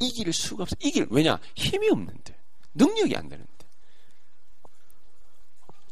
이길 0.00 0.32
수가 0.32 0.62
없어. 0.62 0.76
이길, 0.80 1.06
왜냐? 1.10 1.38
힘이 1.54 1.90
없는데. 1.90 2.36
능력이 2.74 3.16
안 3.16 3.28
되는데. 3.28 3.52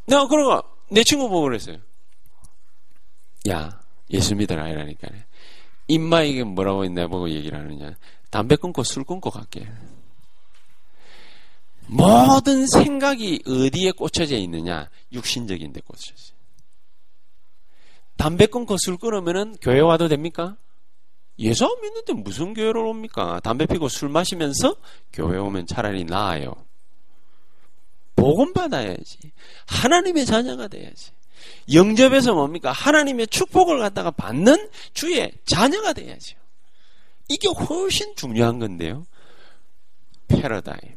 내가 0.06 0.26
그러고 0.26 0.68
내 0.90 1.04
친구 1.04 1.28
보고 1.28 1.42
그랬어요. 1.42 1.78
야, 3.48 3.80
예수 4.10 4.34
믿어라 4.34 4.68
이라니까. 4.68 5.08
입마에게 5.88 6.44
뭐라고 6.44 6.84
내보고 6.86 7.30
얘기를 7.30 7.58
하느냐. 7.58 7.96
담배 8.30 8.56
끊고 8.56 8.82
술 8.84 9.04
끊고 9.04 9.30
갈게. 9.30 9.68
모든 11.86 12.66
생각이 12.66 13.42
어디에 13.46 13.90
꽂혀져 13.90 14.36
있느냐? 14.36 14.88
육신적인 15.12 15.72
데 15.72 15.80
꽂혀져. 15.80 16.34
담배 18.16 18.46
끊고 18.46 18.76
술 18.78 18.96
끊으면은 18.96 19.56
교회 19.60 19.80
와도 19.80 20.06
됩니까? 20.06 20.56
예수 21.38 21.64
안 21.64 21.80
믿는데 21.80 22.12
무슨 22.12 22.54
교회로 22.54 22.90
옵니까? 22.90 23.40
담배 23.40 23.66
피고 23.66 23.88
술 23.88 24.08
마시면서 24.10 24.76
교회 25.12 25.38
오면 25.38 25.66
차라리 25.66 26.04
나아요. 26.04 26.54
복음 28.14 28.52
받아야지. 28.52 29.32
하나님의 29.66 30.26
자녀가 30.26 30.68
돼야지. 30.68 31.12
영접에서 31.72 32.34
뭡니까? 32.34 32.70
하나님의 32.70 33.28
축복을 33.28 33.78
갖다가 33.78 34.10
받는 34.10 34.68
주의 34.92 35.32
자녀가 35.46 35.94
돼야죠. 35.94 36.36
이게 37.30 37.48
훨씬 37.48 38.14
중요한 38.16 38.58
건데요. 38.58 39.06
패러다임. 40.26 40.96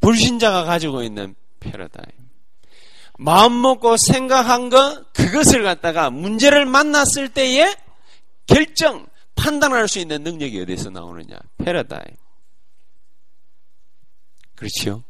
불신자가 0.00 0.64
가지고 0.64 1.02
있는 1.02 1.34
패러다임. 1.58 2.06
마음 3.18 3.60
먹고 3.60 3.96
생각한 3.98 4.70
거, 4.70 5.04
그것을 5.12 5.64
갖다가 5.64 6.08
문제를 6.08 6.66
만났을 6.66 7.28
때에 7.28 7.74
결정, 8.46 9.06
판단할 9.34 9.88
수 9.88 9.98
있는 9.98 10.22
능력이 10.22 10.60
어디서 10.62 10.90
나오느냐? 10.90 11.36
패러다임. 11.58 12.16
그렇죠? 14.54 15.02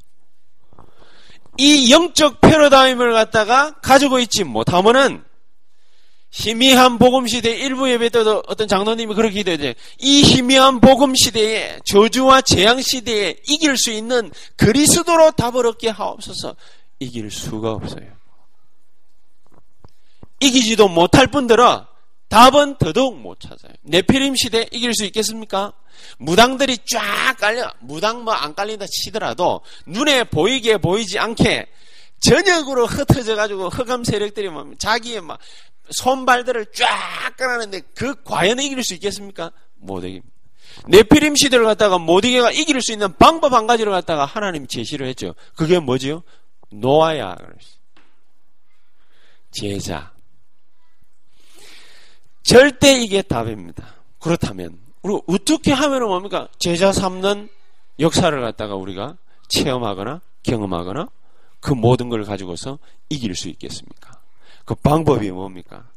이 1.59 1.93
영적 1.93 2.41
패러다임을 2.41 3.13
갖다가 3.13 3.73
가지고 3.81 4.19
있지 4.21 4.45
못하면은 4.45 5.23
희미한 6.31 6.99
복음 6.99 7.27
시대 7.27 7.51
일부 7.57 7.91
예배 7.91 8.09
때도 8.11 8.45
어떤 8.47 8.69
장로님이 8.69 9.15
그렇게 9.15 9.43
기도해요. 9.43 9.73
이 9.99 10.23
희미한 10.23 10.81
복음 10.81 11.15
시대에 11.15 11.79
저주와 11.85 12.43
재앙 12.43 12.81
시대에 12.81 13.37
이길 13.49 13.77
수 13.77 13.91
있는 13.91 14.31
그리스도로 14.57 15.33
답을 15.33 15.67
얻게 15.67 15.89
하옵소서. 15.89 16.55
이길 17.01 17.31
수가 17.31 17.73
없어요. 17.73 18.07
이기지도 20.39 20.89
못할 20.89 21.27
뿐더러 21.27 21.87
답은 22.29 22.77
더더욱 22.79 23.19
못 23.21 23.41
찾아요. 23.41 23.73
네피림 23.83 24.37
시대 24.37 24.69
이길 24.71 24.95
수 24.95 25.05
있겠습니까? 25.07 25.73
무당들이 26.19 26.79
쫙 26.91 27.37
깔려, 27.39 27.73
무당 27.81 28.23
뭐 28.23 28.33
안 28.35 28.55
깔린다 28.55 28.87
치더라도 28.87 29.61
눈에 29.85 30.25
보이게 30.25 30.79
보이지 30.79 31.19
않게 31.19 31.67
전역으로 32.21 32.87
흩어져 32.87 33.35
가지고 33.35 33.69
흑암 33.69 34.05
세력들이 34.05 34.49
뭐 34.51 34.71
자기의 34.79 35.23
막 35.23 35.39
손발들을 35.91 36.67
쫙 36.73 37.37
깔아는데 37.37 37.81
그 37.95 38.23
과연 38.23 38.61
이길 38.61 38.83
수 38.83 38.95
있겠습니까? 38.95 39.53
못 39.77 40.05
이깁니다. 40.05 40.29
네피림 40.87 41.35
시대를 41.37 41.65
갖다가 41.65 41.99
못 41.99 42.25
이겨가 42.25 42.53
이길 42.53 42.81
수 42.81 42.93
있는 42.93 43.15
방법 43.17 43.53
한 43.53 43.67
가지를 43.67 43.93
갖다가 43.93 44.25
하나님 44.25 44.67
제시를 44.67 45.07
했죠. 45.09 45.35
그게 45.57 45.79
뭐지요? 45.79 46.23
노아야. 46.71 47.37
제자. 49.51 50.13
절대 52.43 52.93
이게 52.93 53.23
답입니다. 53.23 53.95
그렇다면 54.19 54.79
우리 55.03 55.21
어떻게 55.27 55.73
하면 55.73 56.07
뭡니까? 56.07 56.49
제자 56.59 56.93
삼는 56.93 57.49
역사를 57.99 58.41
갖다가 58.41 58.75
우리가 58.77 59.17
체험하거나 59.49 60.21
경험하거나 60.43 61.09
그 61.61 61.73
모든 61.73 62.09
걸 62.09 62.25
가지고서 62.25 62.79
이길 63.09 63.35
수 63.35 63.49
있겠습니까? 63.49 64.20
그 64.71 64.77
방법이 64.77 65.33
뭡니까? 65.33 65.91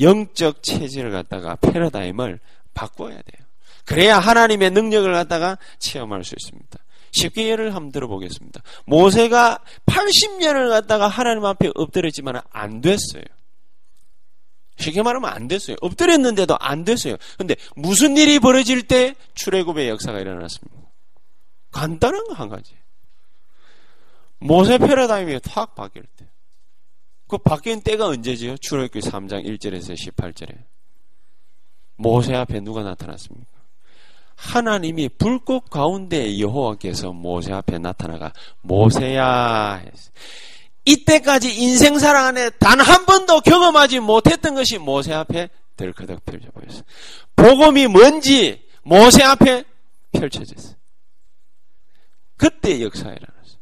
영적 0.00 0.64
체질을 0.64 1.12
갖다가 1.12 1.54
패러다임을 1.54 2.40
바꿔야 2.74 3.14
돼요. 3.14 3.46
그래야 3.84 4.18
하나님의 4.18 4.72
능력을 4.72 5.12
갖다가 5.12 5.56
체험할 5.78 6.24
수 6.24 6.34
있습니다. 6.36 6.80
쉽게 7.12 7.48
예를 7.48 7.76
한번 7.76 7.92
들어보겠습니다. 7.92 8.60
모세가 8.86 9.60
80년을 9.86 10.68
갖다가 10.68 11.06
하나님 11.06 11.44
앞에 11.44 11.70
엎드렸지만 11.76 12.40
안 12.50 12.80
됐어요. 12.80 13.22
쉽게 14.78 15.00
말하면 15.02 15.30
안 15.30 15.46
됐어요. 15.46 15.76
엎드렸는데도 15.80 16.56
안 16.58 16.84
됐어요. 16.84 17.14
근데 17.36 17.54
무슨 17.76 18.16
일이 18.16 18.40
벌어질 18.40 18.82
때 18.88 19.14
출애굽의 19.34 19.88
역사가 19.90 20.18
일어났습니다. 20.18 20.76
간단한 21.70 22.24
거 22.26 22.34
한 22.34 22.48
가지. 22.48 22.74
모세 24.40 24.76
패러다임이 24.76 25.38
탁 25.44 25.76
바뀔 25.76 26.02
때. 26.16 26.28
그 27.28 27.38
바뀐 27.38 27.80
때가 27.82 28.06
언제지요? 28.06 28.56
출애굽기 28.56 29.00
3장 29.00 29.44
1절에서 29.44 29.94
18절에. 29.94 30.56
모세 31.96 32.34
앞에 32.34 32.60
누가 32.60 32.82
나타났습니까? 32.82 33.50
하나님이 34.36 35.10
불꽃 35.10 35.68
가운데 35.68 36.38
여호와께서 36.38 37.12
모세 37.12 37.52
앞에 37.52 37.78
나타나가 37.78 38.32
모세야 38.62 39.82
이때까지 40.84 41.60
인생사랑 41.60 42.26
안에 42.26 42.50
단 42.50 42.80
한 42.80 43.04
번도 43.04 43.40
경험하지 43.40 43.98
못했던 43.98 44.54
것이 44.54 44.78
모세 44.78 45.12
앞에 45.12 45.50
덜커덕 45.76 46.24
펼쳐 46.24 46.50
보였어. 46.52 46.82
복음이 47.34 47.88
뭔지 47.88 48.64
모세 48.84 49.22
앞에 49.24 49.64
펼쳐졌어. 50.12 50.76
그때 52.36 52.80
역사에 52.80 53.16
일어났어. 53.16 53.58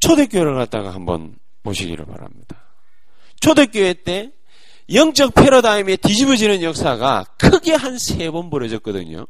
초대교회를 0.00 0.54
갖다가 0.56 0.92
한번 0.92 1.38
보시기를 1.64 2.04
바랍니다. 2.06 2.62
초대교회 3.40 3.94
때 4.04 4.30
영적 4.92 5.34
패러다임에 5.34 5.96
뒤집어지는 5.96 6.62
역사가 6.62 7.24
크게 7.38 7.72
한 7.74 7.96
세 7.98 8.30
번 8.30 8.50
벌어졌거든요. 8.50 9.26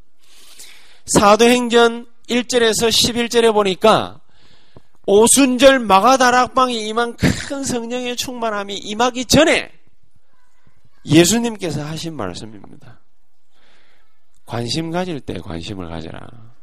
사도행전 1.07 2.07
1절에서 2.29 2.89
11절에 2.89 3.53
보니까 3.53 4.21
오순절 5.07 5.79
마가다락방이 5.81 6.87
임한 6.89 7.17
큰 7.17 7.63
성령의 7.65 8.17
충만함이 8.17 8.75
임하기 8.77 9.27
전에 9.27 9.71
예수님께서 11.05 11.85
하신 11.85 12.15
말씀입니다. 12.15 13.01
관심 14.47 14.91
가질 14.91 15.21
때 15.21 15.35
관심을 15.35 15.89
가져라. 15.89 16.54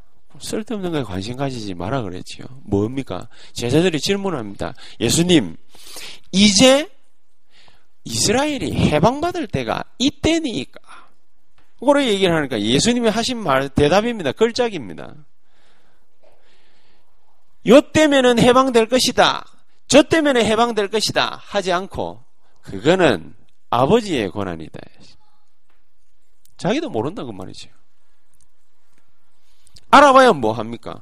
쓸데없는 0.42 0.92
거에 0.92 1.04
관심 1.04 1.36
가지지 1.36 1.74
마라 1.74 2.02
그랬지요. 2.02 2.46
뭡니까? 2.64 3.30
제자들이 3.54 4.00
질문합니다. 4.00 4.74
예수님, 5.00 5.56
이제 6.32 6.90
이스라엘이 8.04 8.74
해방받을 8.74 9.48
때가 9.48 9.84
이때니까. 10.00 10.80
그래 11.80 12.08
얘기를 12.08 12.36
하니까 12.36 12.62
예수님이 12.62 13.10
하신 13.10 13.38
말 13.38 13.70
대답입니다. 13.70 14.32
걸작입니다. 14.32 15.16
요 17.68 17.82
때면은 17.82 18.40
해방될 18.40 18.88
것이다. 18.88 19.46
저 19.88 20.04
때면에 20.04 20.46
해방될 20.46 20.90
것이다. 20.90 21.40
하지 21.42 21.72
않고 21.72 22.24
그거는 22.62 23.36
아버지의 23.70 24.32
권한이다. 24.32 24.80
자기도 26.58 26.90
모른다고 26.90 27.32
말이죠. 27.32 27.70
알아봐야 29.92 30.34
뭐 30.34 30.54
합니까? 30.54 31.02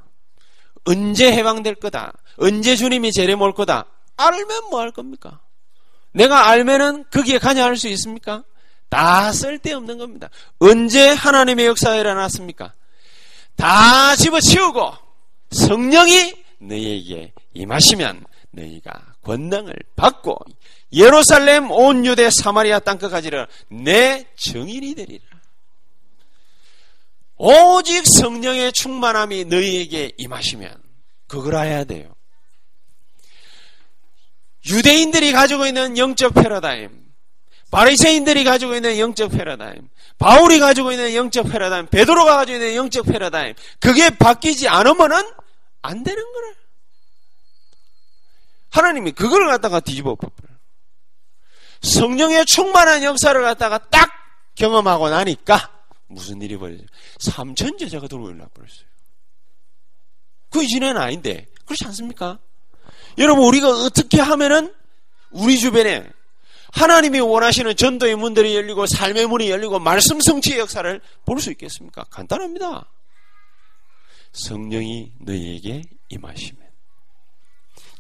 언제 0.86 1.32
해방될 1.32 1.76
거다. 1.76 2.14
언제 2.38 2.76
주님이 2.76 3.12
재래 3.12 3.36
몰 3.36 3.54
거다. 3.54 3.86
알면 4.18 4.70
뭐 4.70 4.82
할 4.82 4.92
겁니까? 4.92 5.40
내가 6.12 6.48
알면은 6.50 7.06
거기에 7.12 7.38
가냐 7.38 7.64
할수 7.64 7.88
있습니까? 7.90 8.44
다 8.90 9.32
쓸데없는 9.32 9.98
겁니다. 10.00 10.30
언제 10.60 11.10
하나님의 11.10 11.68
역사가 11.68 11.96
일어났습니까? 11.98 12.74
다 13.56 14.16
집어치우고 14.16 14.92
성령이 15.52 16.34
너희에게 16.60 17.34
임하시면 17.54 18.26
너희가 18.52 18.92
권능을 19.24 19.74
받고 19.96 20.40
예루살렘 20.94 21.70
온 21.70 22.06
유대 22.06 22.30
사마리아 22.32 22.80
땅끝까지를 22.80 23.48
내 23.70 24.26
증인이 24.36 24.96
되리라. 24.96 25.24
오직 27.40 28.04
성령의 28.06 28.74
충만함이 28.74 29.46
너희에게 29.46 30.12
임하시면 30.18 30.84
그걸 31.28 31.56
해야 31.56 31.86
돼요. 31.86 32.14
유대인들이 34.68 35.32
가지고 35.32 35.66
있는 35.66 35.98
영적 35.98 36.34
패러다임, 36.34 36.92
바리새인들이 37.72 38.44
가지고 38.44 38.76
있는 38.76 39.00
영적 39.00 39.32
패러다임, 39.32 39.88
바울이 40.18 40.60
가지고 40.60 40.92
있는 40.92 41.16
영적 41.16 41.50
패러다임, 41.50 41.88
베드로가 41.88 42.36
가지고 42.36 42.58
있는 42.58 42.76
영적 42.76 43.06
패러다임, 43.06 43.56
그게 43.80 44.10
바뀌지 44.10 44.68
않으면은 44.68 45.24
안 45.82 46.04
되는 46.04 46.22
거라. 46.22 46.48
하나님이 48.72 49.14
그걸 49.14 49.48
갖다가 49.48 49.80
뒤집어 49.80 50.16
버려요. 50.16 50.60
성령의 51.82 52.46
충만한 52.46 53.04
역사를 53.04 53.42
갖다가 53.42 53.78
딱 53.78 54.12
경험하고 54.56 55.10
나니까 55.10 55.79
무슨 56.10 56.42
일이 56.42 56.58
벌어져요? 56.58 56.88
삼천 57.20 57.78
제자가 57.78 58.08
들어올라 58.08 58.48
버렸어요. 58.54 58.88
그 60.50 60.64
이전에는 60.64 61.00
아닌데 61.00 61.48
그렇지 61.66 61.86
않습니까? 61.86 62.40
여러분 63.18 63.46
우리가 63.46 63.70
어떻게 63.70 64.20
하면은 64.20 64.74
우리 65.32 65.60
주변에 65.60 66.10
하나님이 66.74 67.20
원하시는 67.20 67.76
전도의 67.76 68.16
문들이 68.16 68.56
열리고 68.56 68.86
삶의 68.88 69.28
문이 69.28 69.50
열리고 69.50 69.80
말씀 69.80 70.20
성취의 70.20 70.60
역사를 70.60 71.02
볼 71.26 71.40
수 71.40 71.52
있겠습니까? 71.52 72.04
간단합니다. 72.06 72.92
성령이 74.32 75.14
너희에게 75.20 75.82
임하시면 76.10 76.68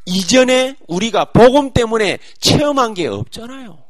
이전에 0.05 0.75
우리가 0.87 1.25
복음 1.25 1.71
때문에 1.73 2.17
체험한 2.39 2.93
게 2.95 3.07
없잖아요. 3.07 3.83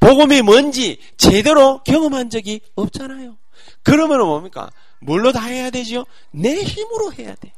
복음이 0.00 0.42
뭔지 0.42 0.98
제대로 1.16 1.82
경험한 1.84 2.30
적이 2.30 2.60
없잖아요. 2.74 3.36
그러면 3.82 4.20
뭡니까? 4.20 4.70
뭘로 5.00 5.32
다 5.32 5.44
해야 5.44 5.70
되죠? 5.70 6.06
내 6.30 6.62
힘으로 6.62 7.12
해야 7.12 7.34
돼. 7.34 7.52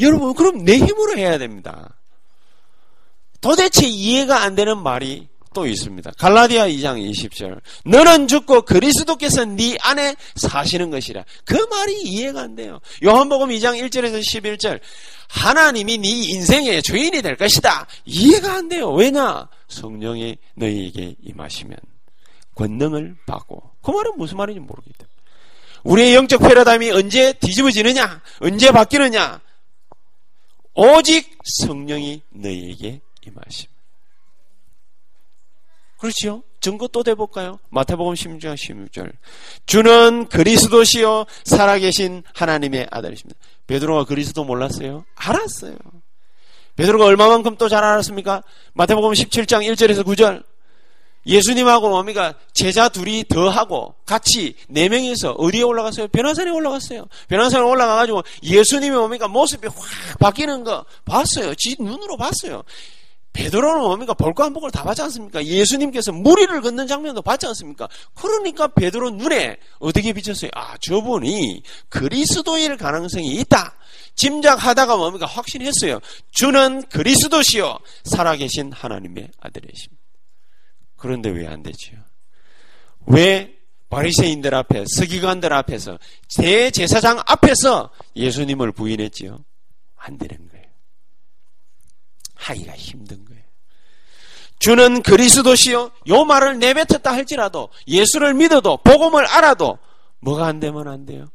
여러분, 0.00 0.34
그럼 0.34 0.64
내 0.64 0.76
힘으로 0.76 1.16
해야 1.16 1.38
됩니다. 1.38 1.94
도대체 3.40 3.86
이해가 3.86 4.42
안 4.42 4.54
되는 4.54 4.82
말이 4.82 5.28
또 5.58 5.66
있습니다. 5.66 6.12
갈라디아 6.12 6.68
2장 6.68 7.04
20절. 7.10 7.60
너는 7.84 8.28
죽고 8.28 8.62
그리스도께서 8.62 9.44
네 9.44 9.76
안에 9.80 10.14
사시는 10.36 10.90
것이라. 10.90 11.24
그 11.44 11.54
말이 11.68 12.00
이해가 12.02 12.42
안 12.42 12.54
돼요. 12.54 12.78
요한복음 13.02 13.48
2장 13.48 13.76
1절에서 13.82 14.20
11절. 14.20 14.78
하나님이 15.26 15.98
네 15.98 16.08
인생의 16.08 16.82
주인이 16.82 17.20
될 17.22 17.36
것이다. 17.36 17.88
이해가 18.04 18.52
안 18.52 18.68
돼요. 18.68 18.92
왜냐? 18.92 19.48
성령이 19.66 20.38
너희에게 20.54 21.16
임하시면 21.24 21.76
권능을 22.54 23.16
받고. 23.26 23.60
그 23.82 23.90
말은 23.90 24.12
무슨 24.16 24.36
말인지 24.36 24.60
모르기 24.60 24.92
때문에. 24.92 25.14
우리의 25.82 26.14
영적 26.14 26.40
패러다임이 26.40 26.92
언제 26.92 27.32
뒤집어지느냐? 27.32 28.22
언제 28.40 28.70
바뀌느냐? 28.70 29.40
오직 30.74 31.36
성령이 31.42 32.22
너희에게 32.30 33.00
임하심. 33.26 33.68
그렇죠? 35.98 36.42
증거 36.60 36.86
또 36.88 37.02
대볼까요? 37.02 37.58
마태복음 37.70 38.14
16장 38.14 38.54
16절. 38.54 39.12
주는 39.66 40.26
그리스도시요 40.28 41.24
살아계신 41.44 42.22
하나님의 42.34 42.88
아들이십니다. 42.90 43.38
베드로가 43.66 44.04
그리스도 44.04 44.44
몰랐어요? 44.44 45.04
알았어요. 45.16 45.76
베드로가 46.76 47.04
얼마만큼 47.06 47.56
또 47.56 47.68
잘 47.68 47.82
알았습니까? 47.84 48.42
마태복음 48.74 49.12
17장 49.12 49.66
1절에서 49.72 50.04
9절. 50.04 50.44
예수님하고 51.26 51.90
뭡니까? 51.90 52.34
제자 52.54 52.88
둘이 52.88 53.24
더 53.28 53.50
하고 53.50 53.94
같이 54.06 54.54
네 54.68 54.88
명이서 54.88 55.32
어디에 55.32 55.62
올라갔어요? 55.62 56.08
변화산에 56.08 56.50
올라갔어요. 56.50 57.06
변화산에 57.28 57.62
올라가가지고 57.62 58.22
예수님이 58.44 58.96
뭡니까? 58.96 59.28
모습이 59.28 59.66
확 59.66 60.18
바뀌는 60.20 60.64
거 60.64 60.86
봤어요. 61.04 61.54
지 61.56 61.76
눈으로 61.78 62.16
봤어요. 62.16 62.62
베드로는 63.32 63.82
뭡니까? 63.82 64.14
볼과 64.14 64.44
한복을 64.46 64.70
다 64.70 64.82
봤지 64.82 65.02
않습니까? 65.02 65.44
예수님께서 65.44 66.12
무리를 66.12 66.60
걷는 66.60 66.86
장면도 66.86 67.22
봤지 67.22 67.46
않습니까? 67.46 67.88
그러니까 68.14 68.66
베드로 68.68 69.10
눈에 69.10 69.58
어떻게 69.78 70.12
비쳤어요? 70.12 70.50
아, 70.54 70.76
저분이 70.78 71.62
그리스도일 71.88 72.76
가능성이 72.76 73.34
있다. 73.36 73.76
짐작하다가 74.16 74.96
뭡니까? 74.96 75.26
확신했어요. 75.26 76.00
주는 76.32 76.82
그리스도시요. 76.88 77.78
살아계신 78.04 78.72
하나님의 78.72 79.30
아들이십니다. 79.40 80.02
그런데 80.96 81.30
왜 81.30 81.46
안 81.46 81.62
되지요? 81.62 81.96
왜 83.06 83.54
바리새인들 83.88 84.54
앞에 84.54 84.84
서기관들 84.96 85.52
앞에서 85.52 85.98
대제사장 86.36 87.22
앞에서 87.26 87.90
예수님을 88.16 88.72
부인했지요? 88.72 89.44
안 89.96 90.18
되는 90.18 90.36
거예요. 90.48 90.57
하기가 92.38 92.72
힘든 92.76 93.24
거예요. 93.24 93.42
주는 94.58 95.02
그리스도시요. 95.02 95.90
요 96.08 96.24
말을 96.24 96.58
내뱉었다 96.58 97.12
할지라도 97.12 97.68
예수를 97.86 98.34
믿어도 98.34 98.78
복음을 98.78 99.24
알아도 99.26 99.78
뭐가 100.20 100.46
안 100.46 100.58
되면 100.58 100.88
안 100.88 101.06
돼요? 101.06 101.28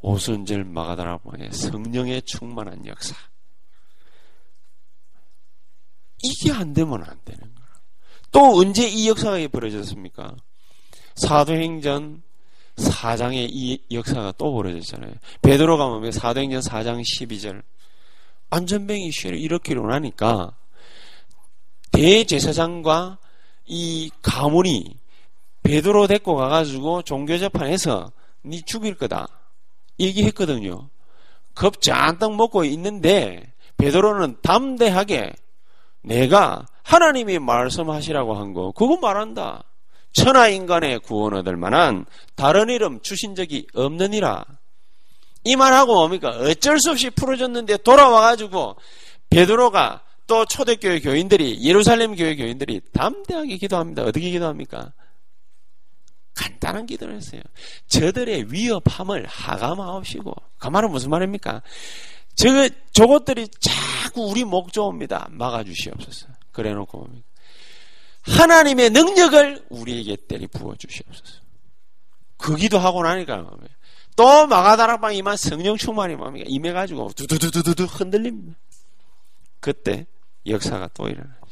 오순절 0.00 0.64
마가다라방의 0.64 1.52
성령의 1.52 2.22
충만한 2.22 2.84
역사. 2.86 3.14
이게 6.22 6.52
안 6.52 6.72
되면 6.72 7.02
안 7.02 7.18
되는 7.24 7.40
거야. 7.40 7.66
또 8.30 8.58
언제 8.58 8.88
이 8.88 9.08
역사가 9.08 9.38
벌어졌습니까? 9.48 10.36
사도행전 11.16 12.22
4장에 12.76 13.48
이 13.50 13.82
역사가 13.90 14.32
또 14.38 14.52
벌어졌잖아요. 14.52 15.12
베드로가 15.42 15.88
보면 15.88 16.12
사도행전 16.12 16.60
4장 16.60 17.02
12절 17.02 17.62
안전뱅이 18.52 19.10
시를 19.10 19.38
이렇게 19.38 19.72
일어나니까 19.72 20.54
대제사장과 21.90 23.18
이 23.66 24.10
가문이 24.22 24.96
베드로 25.62 26.06
데리고 26.06 26.36
가가지고 26.36 27.02
종교재판에서 27.02 28.12
니 28.44 28.62
죽일 28.62 28.94
거다 28.94 29.28
얘기했거든요. 29.98 30.88
겁 31.54 31.80
잔뜩 31.80 32.34
먹고 32.34 32.64
있는데 32.64 33.52
베드로는 33.78 34.38
담대하게 34.42 35.32
내가 36.02 36.66
하나님이 36.82 37.38
말씀하시라고 37.38 38.34
한 38.34 38.52
거 38.52 38.72
그거 38.72 38.96
말한다. 38.96 39.64
천하 40.12 40.48
인간의 40.48 40.98
구원 41.00 41.32
얻을 41.34 41.56
만한 41.56 42.04
다른 42.34 42.68
이름 42.68 43.00
주신 43.00 43.34
적이 43.34 43.66
없느니라. 43.74 44.44
이 45.44 45.56
말하고 45.56 45.94
뭡니까? 45.94 46.30
어쩔 46.30 46.78
수 46.78 46.90
없이 46.90 47.10
풀어졌는데 47.10 47.78
돌아와가지고 47.78 48.76
베드로가 49.30 50.02
또 50.26 50.44
초대교회 50.44 51.00
교인들이 51.00 51.62
예루살렘 51.62 52.14
교회 52.14 52.36
교인들이 52.36 52.80
담대하게 52.92 53.56
기도합니다. 53.56 54.02
어떻게 54.02 54.30
기도합니까? 54.30 54.92
간단한 56.34 56.86
기도를 56.86 57.16
했어요. 57.16 57.42
저들의 57.88 58.52
위협함을 58.52 59.26
하감하옵시고 59.26 60.34
그 60.58 60.68
말은 60.68 60.90
무슨 60.90 61.10
말입니까? 61.10 61.62
저 62.34 62.68
저것들이 62.92 63.48
자꾸 63.60 64.22
우리 64.30 64.44
목 64.44 64.72
좋습니다. 64.72 65.28
막아주시옵소서. 65.30 66.28
그래 66.52 66.72
놓고 66.72 66.98
뭡니까? 66.98 67.26
하나님의 68.22 68.90
능력을 68.90 69.66
우리에게 69.68 70.16
때리 70.28 70.46
부어 70.46 70.76
주시옵소서. 70.76 71.42
그 72.36 72.56
기도하고 72.56 73.02
나니까 73.02 73.44
또 74.16 74.46
마가다락방 74.46 75.14
이만 75.14 75.36
성령 75.36 75.76
충만이 75.76 76.16
뭡니까? 76.16 76.46
임해가지고 76.48 77.12
두두두두두 77.16 77.84
흔들립니다. 77.84 78.58
그때 79.60 80.06
역사가 80.46 80.90
또 80.94 81.08
일어나죠. 81.08 81.42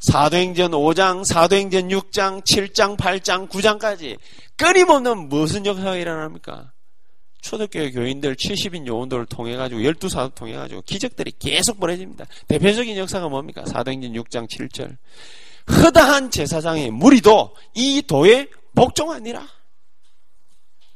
사도행전 0.00 0.72
5장, 0.72 1.24
사도행전 1.24 1.88
6장, 1.88 2.42
7장, 2.44 2.96
8장, 2.96 3.48
9장까지 3.48 4.18
끊임없는 4.56 5.28
무슨 5.28 5.64
역사가 5.64 5.96
일어납니까? 5.96 6.72
초대교회 7.40 7.90
교인들 7.92 8.36
70인 8.36 8.86
요원들을 8.86 9.26
통해 9.26 9.56
가지고 9.56 9.80
12사도 9.80 10.34
통해 10.34 10.54
가지고 10.54 10.82
기적들이 10.82 11.32
계속 11.38 11.78
벌어집니다. 11.78 12.26
대표적인 12.48 12.96
역사가 12.96 13.28
뭡니까? 13.28 13.64
사도행전 13.66 14.12
6장 14.12 14.48
7절. 14.48 14.96
허다한 15.70 16.30
제사장의 16.30 16.90
무리도 16.90 17.54
이 17.74 18.02
도에 18.02 18.48
복종하니라. 18.74 19.46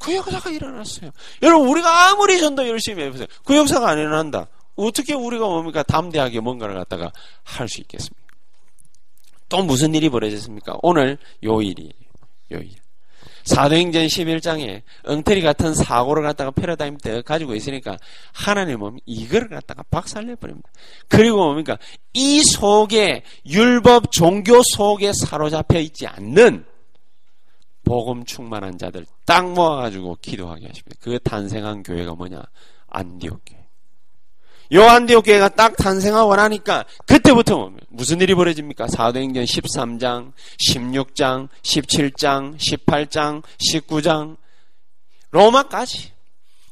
그 0.07 0.15
역사가 0.15 0.51
일어났어요. 0.51 1.11
여러분 1.43 1.69
우리가 1.69 2.11
아무리 2.11 2.39
전도 2.39 2.69
열심히 2.69 3.03
해보세요. 3.03 3.27
그 3.45 3.57
역사가 3.57 3.89
안 3.91 3.99
일어난다. 3.99 4.47
어떻게 4.77 5.15
우리가 5.15 5.47
뭡니까 5.49 5.83
담대하게 5.83 6.39
뭔가를 6.39 6.77
갖다가 6.77 7.11
할 7.43 7.67
수 7.69 7.81
있겠습니까? 7.81 8.25
또 9.49 9.63
무슨 9.65 9.95
일이 9.97 10.09
벌어졌습니까? 10.09 10.77
오늘 10.83 11.19
요 11.43 11.61
일이 11.61 11.93
요일. 12.53 12.71
사도행전 13.43 14.07
11장에 14.07 14.83
엉터리 15.05 15.41
같은 15.43 15.75
사고를 15.75 16.23
갖다가 16.23 16.51
패러다임 16.53 16.99
때 16.99 17.23
가지고 17.23 17.55
있으니까 17.55 17.97
하나님은 18.33 18.99
이걸 19.07 19.49
갖다가 19.49 19.83
박살내 19.91 20.37
버립니다. 20.37 20.69
그리고 21.09 21.39
뭡니까? 21.39 21.79
이 22.13 22.43
속에 22.43 23.23
율법 23.47 24.13
종교 24.13 24.61
속에 24.77 25.13
사로잡혀 25.13 25.79
있지 25.81 26.07
않는 26.07 26.65
복음 27.87 28.25
충만한 28.25 28.77
자들 28.77 29.07
딱 29.25 29.53
모아가지고 29.53 30.19
기도하게 30.21 30.67
하십니다. 30.67 30.97
그 31.01 31.19
탄생한 31.21 31.85
교회가 31.85 32.15
뭐냐? 32.15 32.43
안디옥 32.89 33.43
교회. 33.47 33.65
요 34.73 34.83
안디옥 34.83 35.25
교회가 35.25 35.51
딱 35.51 35.77
탄생하고 35.77 36.35
나니까 36.35 36.85
그때부터 37.07 37.71
무슨 37.89 38.21
일이 38.21 38.35
벌어집니까? 38.35 38.89
사도행전 38.89 39.45
13장, 39.45 40.33
16장, 40.69 41.49
17장, 41.63 42.57
18장, 42.59 43.43
19장, 43.59 44.37
로마까지 45.31 46.11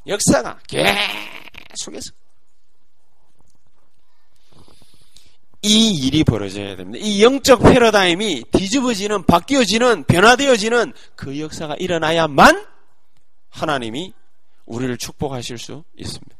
역사가 0.05 0.59
계속해서 0.67 2.11
이 5.65 5.95
일이 5.95 6.23
벌어져야 6.23 6.75
됩니다. 6.75 7.03
이 7.03 7.23
영적 7.23 7.63
패러다임이 7.63 8.43
뒤집어지는, 8.51 9.23
바뀌어지는, 9.23 10.03
변화되어지는 10.03 10.93
그 11.15 11.39
역사가 11.39 11.75
일어나야만 11.79 12.63
하나님이 13.49 14.13
우리를 14.67 14.95
축복하실 14.97 15.57
수 15.57 15.83
있습니다. 15.97 16.35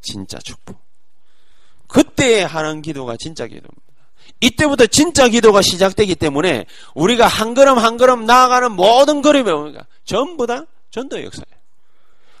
진짜 0.00 0.38
축복. 0.38 0.80
그때 1.88 2.42
하는 2.42 2.80
기도가 2.80 3.16
진짜 3.16 3.46
기도입니다. 3.46 3.82
이때부터 4.40 4.86
진짜 4.86 5.28
기도가 5.28 5.60
시작되기 5.62 6.14
때문에 6.14 6.66
우리가 6.94 7.26
한 7.26 7.54
걸음 7.54 7.78
한 7.78 7.96
걸음 7.96 8.24
나아가는 8.24 8.70
모든 8.70 9.20
걸음이 9.20 9.50
뭡니까? 9.50 9.84
전부 10.04 10.46
다 10.46 10.64
전도의 10.90 11.24
역사예요. 11.24 11.56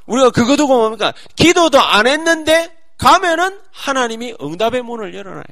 우리가 0.06 0.30
그거 0.30 0.56
두고 0.56 0.76
뭡니까? 0.76 1.12
기도도 1.34 1.80
안 1.80 2.06
했는데 2.06 2.75
가면은 2.98 3.60
하나님이 3.72 4.36
응답의 4.40 4.82
문을 4.82 5.14
열어놔요. 5.14 5.44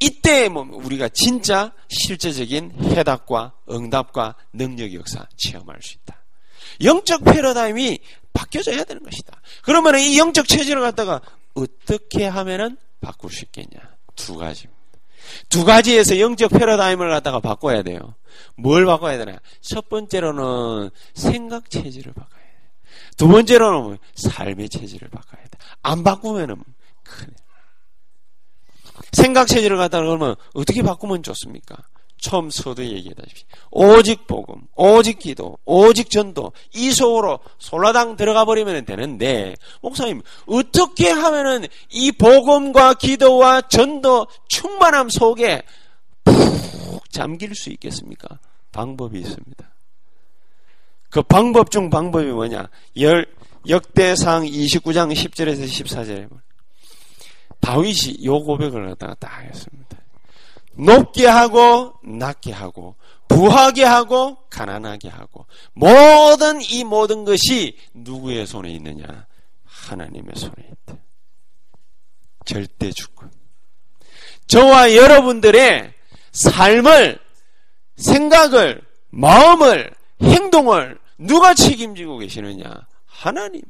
이때 0.00 0.48
뭐 0.48 0.66
우리가 0.70 1.08
진짜 1.10 1.72
실제적인 1.88 2.72
해답과 2.96 3.52
응답과 3.70 4.34
능력 4.52 4.92
역사 4.94 5.26
체험할 5.36 5.78
수 5.82 5.96
있다. 5.98 6.22
영적 6.82 7.24
패러다임이 7.24 7.98
바뀌어져야 8.32 8.84
되는 8.84 9.02
것이다. 9.02 9.40
그러면 9.62 9.98
이 9.98 10.18
영적 10.18 10.48
체질을 10.48 10.80
갖다가 10.80 11.20
어떻게 11.54 12.26
하면은 12.26 12.78
바꿀 13.00 13.30
수 13.30 13.44
있겠냐? 13.44 13.96
두 14.16 14.36
가지입니다. 14.36 14.80
두 15.48 15.64
가지에서 15.64 16.18
영적 16.18 16.50
패러다임을 16.52 17.10
갖다가 17.10 17.40
바꿔야 17.40 17.82
돼요. 17.82 18.14
뭘 18.56 18.86
바꿔야 18.86 19.18
되나? 19.18 19.38
첫 19.60 19.88
번째로는 19.88 20.90
생각 21.14 21.68
체질을 21.68 22.12
바꿔야 22.14 22.39
돼. 22.39 22.39
두 23.16 23.28
번째로는 23.28 23.98
삶의 24.14 24.68
체질을 24.68 25.08
바꿔야 25.08 25.42
돼. 25.42 25.58
안 25.82 26.02
바꾸면은 26.02 26.62
큰일. 27.02 27.34
생각 29.12 29.46
체질을 29.46 29.76
갖다가 29.76 30.04
그러면 30.04 30.36
어떻게 30.54 30.82
바꾸면 30.82 31.22
좋습니까? 31.22 31.76
처음 32.20 32.50
서두에 32.50 32.90
얘기했다시피 32.90 33.44
오직 33.70 34.26
복음, 34.26 34.66
오직 34.76 35.18
기도, 35.18 35.56
오직 35.64 36.10
전도 36.10 36.52
이 36.74 36.92
속으로 36.92 37.40
솔라당 37.58 38.16
들어가 38.16 38.44
버리면 38.44 38.84
되는데 38.84 39.56
목사님 39.80 40.20
어떻게 40.46 41.08
하면은 41.08 41.66
이 41.90 42.12
복음과 42.12 42.94
기도와 42.94 43.62
전도 43.62 44.26
충만함 44.48 45.08
속에 45.08 45.62
푹 46.24 47.10
잠길 47.10 47.54
수 47.54 47.70
있겠습니까? 47.70 48.38
방법이 48.70 49.18
있습니다. 49.18 49.69
그 51.10 51.22
방법 51.22 51.70
중 51.70 51.90
방법이 51.90 52.26
뭐냐? 52.26 52.68
열, 52.98 53.26
역대상 53.68 54.44
29장 54.44 55.12
10절에서 55.12 55.64
14절에 55.64 56.28
다윗이 57.60 58.24
요 58.24 58.42
고백을 58.42 58.88
갖다가 58.88 59.14
딱 59.14 59.42
했습니다. 59.42 59.98
높게 60.72 61.26
하고 61.26 61.94
낮게 62.02 62.52
하고 62.52 62.94
부하게 63.28 63.84
하고 63.84 64.38
가난하게 64.48 65.08
하고 65.08 65.46
모든 65.72 66.60
이 66.62 66.84
모든 66.84 67.24
것이 67.24 67.76
누구의 67.92 68.46
손에 68.46 68.70
있느냐? 68.70 69.26
하나님의 69.64 70.32
손에 70.36 70.52
있다. 70.72 70.98
절대 72.44 72.90
주권. 72.92 73.30
저와 74.46 74.94
여러분들의 74.96 75.92
삶을 76.32 77.20
생각을 77.96 78.82
마음을 79.10 79.92
행동을 80.22 80.98
누가 81.18 81.54
책임지고 81.54 82.18
계시느냐? 82.18 82.86
하나님. 83.06 83.62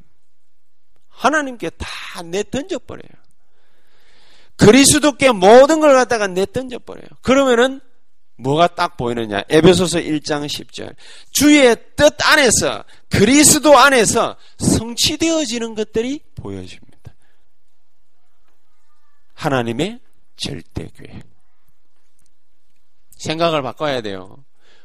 하나님께 1.08 1.70
다 1.70 2.22
내던져 2.22 2.78
버려요. 2.78 3.10
그리스도께 4.56 5.32
모든 5.32 5.80
걸 5.80 5.94
갖다가 5.94 6.26
내던져 6.26 6.78
버려요. 6.78 7.08
그러면은 7.22 7.80
뭐가 8.36 8.68
딱 8.68 8.96
보이느냐? 8.96 9.42
에베소서 9.48 9.98
1장 9.98 10.46
10절. 10.46 10.94
주의 11.30 11.76
뜻 11.96 12.14
안에서 12.26 12.84
그리스도 13.10 13.76
안에서 13.76 14.36
성취되어지는 14.58 15.74
것들이 15.74 16.20
보여집니다. 16.36 17.14
하나님의 19.34 20.00
절대 20.36 20.88
계획. 20.96 21.24
생각을 23.18 23.62
바꿔야 23.62 24.00
돼요. 24.00 24.42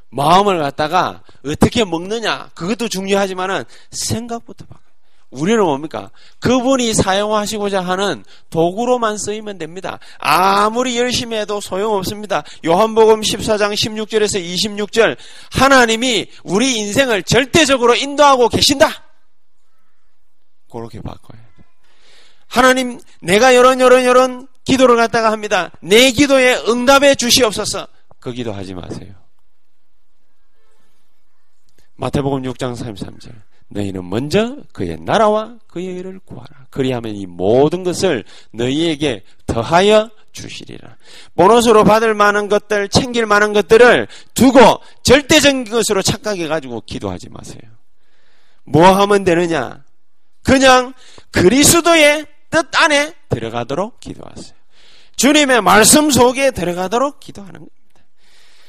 마음을 0.10 0.60
갖다가 0.60 1.24
어떻게 1.46 1.84
먹느냐 1.84 2.50
그것도 2.54 2.88
중요하지만은 2.88 3.64
생각부터 3.92 4.66
바꿔. 4.66 4.86
우리는 5.32 5.62
뭡니까? 5.64 6.12
그분이 6.40 6.94
사용하시고자 6.94 7.82
하는 7.82 8.24
도구로만 8.50 9.18
쓰이면 9.18 9.58
됩니다. 9.58 10.00
아무리 10.18 10.98
열심히 10.98 11.36
해도 11.38 11.60
소용없습니다. 11.60 12.44
요한복음 12.66 13.22
14장 13.22 13.74
16절에서 13.74 14.42
26절 14.42 15.18
하나님이 15.52 16.28
우리 16.44 16.78
인생을 16.78 17.24
절대적으로 17.24 17.96
인도하고 17.96 18.48
계신다. 18.48 18.88
그렇게 20.72 21.02
바꿔야 21.02 21.42
돼. 21.42 21.64
하나님 22.48 23.00
내가 23.22 23.52
이런 23.52 23.80
이런 23.82 24.04
이런 24.04 24.48
기도를 24.64 24.96
갖다가 24.96 25.32
합니다. 25.32 25.72
내 25.82 26.12
기도에 26.12 26.56
응답해 26.68 27.16
주시옵소서. 27.16 27.88
그 28.20 28.32
기도 28.32 28.54
하지 28.54 28.74
마세요. 28.74 29.25
마태복음 31.98 32.44
6장 32.44 32.76
33절 32.76 33.34
너희는 33.70 34.08
먼저 34.08 34.58
그의 34.74 34.98
나라와 35.00 35.56
그의 35.68 35.86
일을 35.98 36.20
구하라. 36.26 36.68
그리하면 36.70 37.16
이 37.16 37.26
모든 37.26 37.84
것을 37.84 38.24
너희에게 38.52 39.24
더하여 39.46 40.10
주시리라. 40.32 40.98
보너스로 41.36 41.84
받을 41.84 42.14
만한 42.14 42.48
것들, 42.50 42.90
챙길 42.90 43.26
만한 43.26 43.54
것들을 43.54 44.08
두고 44.34 44.82
절대적인 45.04 45.66
것으로 45.66 46.02
착각해 46.02 46.48
가지고 46.48 46.82
기도하지 46.86 47.30
마세요. 47.30 47.62
뭐 48.66 48.88
하면 48.88 49.24
되느냐? 49.24 49.84
그냥 50.44 50.94
그리스도의 51.32 52.28
뜻 52.50 52.68
안에 52.76 53.14
들어가도록 53.30 54.00
기도하세요. 54.00 54.54
주님의 55.16 55.62
말씀 55.62 56.12
속에 56.12 56.52
들어가도록 56.52 57.20
기도하는 57.20 57.54
겁니다. 57.54 57.74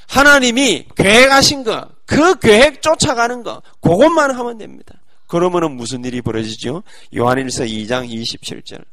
하나님이 0.08 0.86
계획하신 0.94 1.64
거, 1.64 1.88
그 2.07 2.38
계획 2.38 2.83
쫓아가는 2.83 3.42
거, 3.42 3.62
그것만 3.81 4.31
하면 4.31 4.59
됩니다. 4.59 4.95
그러면은 5.27 5.73
무슨 5.73 6.05
일이 6.05 6.23
벌어지죠? 6.23 6.83
요한일서 7.14 7.64
2장 7.64 8.09
27절. 8.09 8.85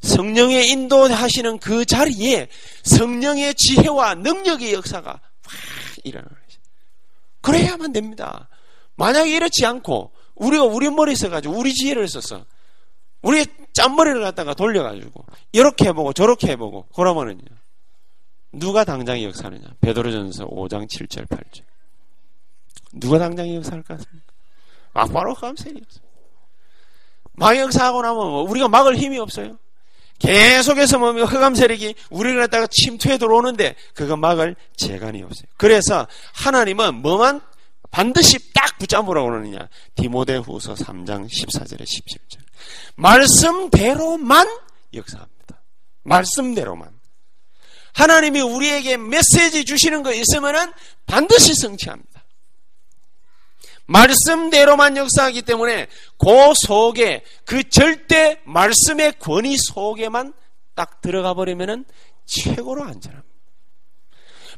성령의 0.00 0.68
인도하시는 0.70 1.58
그 1.58 1.84
자리에 1.84 2.48
성령의 2.82 3.54
지혜와 3.54 4.16
능력의 4.16 4.72
역사가 4.72 5.12
확 5.12 5.20
일어나는 6.02 6.28
거죠. 6.28 6.60
그래야만 7.40 7.92
됩니다. 7.92 8.48
만약에 8.96 9.30
이렇지 9.30 9.64
않고 9.64 10.12
우리가 10.34 10.64
우리 10.64 10.90
머리 10.90 11.14
써가지고 11.14 11.56
우리 11.56 11.72
지혜를 11.72 12.08
써서 12.08 12.44
우리 13.22 13.46
짠머리를 13.72 14.20
갖다가 14.20 14.54
돌려가지고 14.54 15.24
이렇게 15.52 15.86
해보고 15.86 16.12
저렇게 16.12 16.48
해보고 16.52 16.88
그러면은요 16.94 17.44
누가 18.52 18.84
당장의 18.84 19.24
역사하느냐 19.24 19.68
베드로전서 19.80 20.46
5장 20.46 20.88
7절 20.88 21.28
8절 21.28 21.62
누가 22.92 23.18
당장의 23.18 23.56
역사할 23.56 23.82
것 23.82 23.98
같습니까? 23.98 24.32
막바로 24.92 25.32
없어요. 25.32 25.74
막 27.32 27.56
역사하고 27.56 28.02
나면 28.02 28.16
뭐 28.16 28.42
우리가 28.42 28.68
막을 28.68 28.96
힘이 28.96 29.18
없어요. 29.18 29.58
계속해서 30.18 30.98
뭐 30.98 31.12
흑암 31.12 31.54
세력이 31.54 31.94
우리를 32.10 32.38
갖다가 32.40 32.68
침투해 32.70 33.18
들어오는데 33.18 33.74
그거 33.94 34.16
막을 34.16 34.54
재간이 34.76 35.22
없어요. 35.22 35.46
그래서 35.56 36.06
하나님은 36.34 36.96
뭐만 36.96 37.40
반드시 37.90 38.52
딱 38.52 38.78
붙잡으라고 38.78 39.28
그러느냐. 39.28 39.68
디모데후서 39.96 40.74
3장 40.74 41.28
14절에 41.28 41.82
17절. 41.82 42.38
말씀대로만 42.96 44.48
역사합니다. 44.94 45.62
말씀대로만. 46.04 46.90
하나님이 47.94 48.40
우리에게 48.40 48.96
메시지 48.96 49.64
주시는 49.64 50.02
거 50.02 50.12
있으면은 50.12 50.72
반드시 51.06 51.54
성취합니다. 51.54 52.11
말씀대로만 53.92 54.96
역사하기 54.96 55.42
때문에 55.42 55.86
그 56.18 56.26
속에 56.66 57.24
그 57.44 57.68
절대 57.68 58.40
말씀의 58.44 59.18
권위 59.18 59.56
속에만 59.58 60.32
딱 60.74 61.00
들어가 61.02 61.34
버리면은 61.34 61.84
최고로 62.24 62.82
안전합니다. 62.82 63.32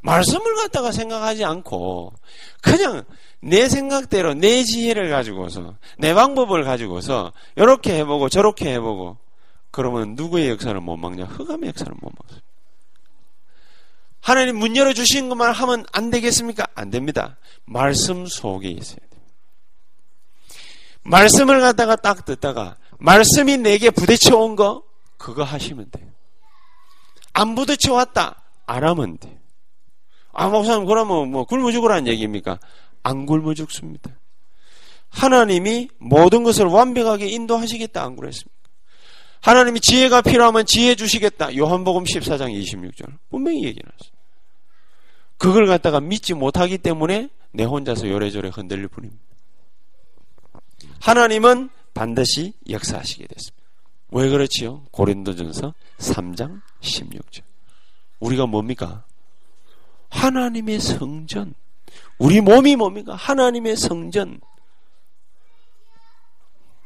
말씀을 0.03 0.55
갖다가 0.57 0.93
생각하지 0.93 1.45
않고 1.45 2.13
그냥 2.61 3.05
내 3.41 3.69
생각대로 3.69 4.35
내 4.35 4.63
지혜를 4.63 5.11
가지고서 5.11 5.77
내 5.99 6.15
방법을 6.15 6.63
가지고서 6.63 7.33
이렇게 7.57 7.99
해보고 7.99 8.29
저렇게 8.29 8.73
해보고 8.75 9.17
그러면 9.71 10.15
누구의 10.15 10.51
역사를 10.51 10.79
못 10.79 10.97
막냐? 10.97 11.25
흑암의 11.25 11.69
역사를 11.71 11.93
못 12.01 12.13
막습니다. 12.17 12.47
하나님 14.21 14.59
문 14.59 14.77
열어 14.77 14.93
주신 14.93 15.29
것만 15.29 15.53
하면 15.53 15.85
안 15.93 16.11
되겠습니까? 16.11 16.67
안 16.75 16.91
됩니다. 16.91 17.37
말씀 17.65 18.27
속에 18.27 18.69
있어야 18.69 18.97
돼요. 18.97 19.14
말씀을 21.05 21.61
갖다가 21.61 21.97
딱 21.97 22.25
듣다가 22.25 22.77
말씀이 22.99 23.57
내게 23.59 23.91
부딪혀 23.91 24.37
온 24.37 24.57
거 24.57 24.83
그거 25.19 25.43
하시면 25.43 25.91
돼요. 25.91 26.07
안 27.33 27.55
부딪혀 27.55 27.93
왔다 27.95 28.43
안 28.67 28.85
하면 28.85 29.19
돼요. 29.19 29.35
아 30.33 30.49
목사님 30.49 30.87
그러면 30.87 31.31
뭐 31.31 31.45
굶어 31.45 31.71
죽으라는 31.73 32.07
얘기입니까? 32.09 32.59
안 33.03 33.27
굶어 33.27 33.55
죽습니다. 33.55 34.11
하나님이 35.11 35.89
모든 35.99 36.43
것을 36.43 36.67
완벽하게 36.67 37.29
인도하시겠다 37.29 38.03
안 38.03 38.17
그랬습니까? 38.17 38.53
하나님이 39.41 39.81
지혜가 39.81 40.23
필요하면 40.23 40.65
지혜 40.67 40.95
주시겠다. 40.95 41.57
요한복음 41.57 42.05
14장 42.05 42.51
26절 42.61 43.19
분명히 43.31 43.59
얘기해놨어요. 43.65 44.15
그걸 45.37 45.67
갖다가 45.67 46.01
믿지 46.01 46.33
못하기 46.35 46.79
때문에 46.79 47.29
내 47.53 47.65
혼자서 47.65 48.09
요래저래 48.09 48.49
흔들릴 48.53 48.89
뿐입니다. 48.89 49.23
하나님은 51.05 51.69
반드시 51.93 52.55
역사하시게 52.71 53.27
됐습니다. 53.27 53.63
왜 54.09 54.31
그렇지요? 54.31 54.85
고린도전서 54.91 55.75
3장 55.99 56.63
16절. 56.81 57.43
우리가 58.21 58.47
뭡니까? 58.47 59.05
하나님의 60.09 60.81
성전. 60.81 61.53
우리 62.17 62.41
몸이 62.41 62.77
뭡니까? 62.77 63.15
하나님의 63.15 63.77
성전. 63.77 64.41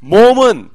몸은 0.00 0.70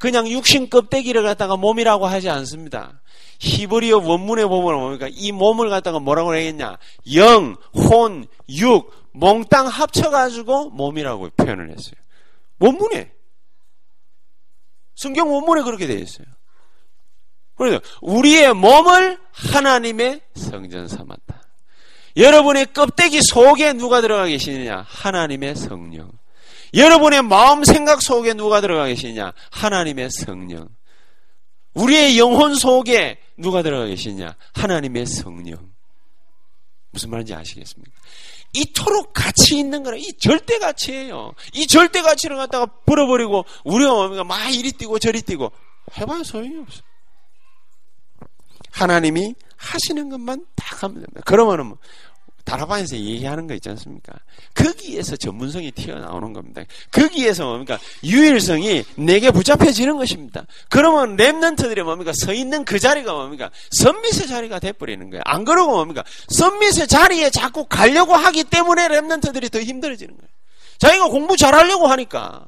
그냥 0.00 0.28
육신 0.28 0.68
껍데기를 0.68 1.22
갖다가 1.22 1.56
몸이라고 1.56 2.06
하지 2.06 2.28
않습니다. 2.30 3.00
히브리어 3.38 3.98
원문에 3.98 4.44
보면 4.44 4.80
뭡니까? 4.80 5.06
이 5.08 5.30
몸을 5.30 5.70
갖다가 5.70 6.00
뭐라고 6.00 6.32
하겠냐? 6.32 6.78
영, 7.14 7.56
혼, 7.74 8.26
육, 8.48 8.92
몽땅 9.12 9.68
합쳐가지고 9.68 10.70
몸이라고 10.70 11.30
표현을 11.36 11.70
했어요. 11.70 12.07
원문에. 12.58 13.12
성경 14.96 15.32
원문에 15.32 15.62
그렇게 15.62 15.86
되어 15.86 15.98
있어요. 15.98 16.26
그래서 17.54 17.80
우리의 18.00 18.54
몸을 18.54 19.18
하나님의 19.32 20.20
성전 20.34 20.86
삼았다. 20.86 21.42
여러분의 22.16 22.72
껍데기 22.72 23.20
속에 23.22 23.72
누가 23.74 24.00
들어가 24.00 24.26
계시느냐? 24.26 24.84
하나님의 24.88 25.54
성령. 25.56 26.10
여러분의 26.74 27.22
마음 27.22 27.64
생각 27.64 28.02
속에 28.02 28.34
누가 28.34 28.60
들어가 28.60 28.86
계시냐? 28.86 29.32
하나님의 29.50 30.10
성령. 30.10 30.68
우리의 31.74 32.18
영혼 32.18 32.54
속에 32.54 33.18
누가 33.36 33.62
들어가 33.62 33.86
계시냐? 33.86 34.36
하나님의 34.54 35.06
성령. 35.06 35.72
무슨 36.90 37.10
말인지 37.10 37.34
아시겠습니까? 37.34 37.92
이토록 38.52 39.12
가치 39.12 39.58
있는 39.58 39.82
거는 39.82 39.98
이 39.98 40.12
절대 40.18 40.58
가치예요. 40.58 41.34
이 41.52 41.66
절대 41.66 42.02
가치를 42.02 42.36
갖다가 42.36 42.66
버려버리고 42.86 43.44
우리가 43.64 43.92
뭡니까? 43.92 44.24
막 44.24 44.48
이리 44.54 44.72
뛰고 44.72 44.98
저리 44.98 45.22
뛰고 45.22 45.52
해봐야 45.98 46.22
소용이 46.22 46.58
없어. 46.58 46.82
하나님이 48.70 49.34
하시는 49.56 50.08
것만 50.08 50.46
딱 50.54 50.82
하면 50.84 51.00
됩니다. 51.00 51.20
그러면은 51.24 51.74
다락방에서 52.48 52.96
얘기하는 52.96 53.46
거 53.46 53.52
있지 53.54 53.68
않습니까? 53.68 54.14
거기에서 54.54 55.16
전문성이 55.16 55.70
튀어나오는 55.70 56.32
겁니다. 56.32 56.62
거기에서 56.90 57.44
뭡니까? 57.44 57.78
유일성이 58.02 58.84
내게 58.96 59.30
붙잡혀지는 59.30 59.98
것입니다. 59.98 60.46
그러면 60.70 61.18
랩런트들이 61.18 61.82
뭡니까? 61.82 62.12
서 62.14 62.32
있는 62.32 62.64
그 62.64 62.78
자리가 62.78 63.12
뭡니까? 63.12 63.50
선미의 63.72 64.12
자리가 64.26 64.60
돼버리는 64.60 65.10
거예요. 65.10 65.22
안 65.26 65.44
그러고 65.44 65.72
뭡니까? 65.72 66.02
선미의 66.28 66.88
자리에 66.88 67.28
자꾸 67.28 67.66
가려고 67.66 68.14
하기 68.14 68.44
때문에 68.44 68.88
랩런트들이 68.88 69.52
더 69.52 69.60
힘들어지는 69.60 70.16
거예요. 70.16 70.28
자기가 70.78 71.08
공부 71.08 71.36
잘하려고 71.36 71.86
하니까. 71.86 72.46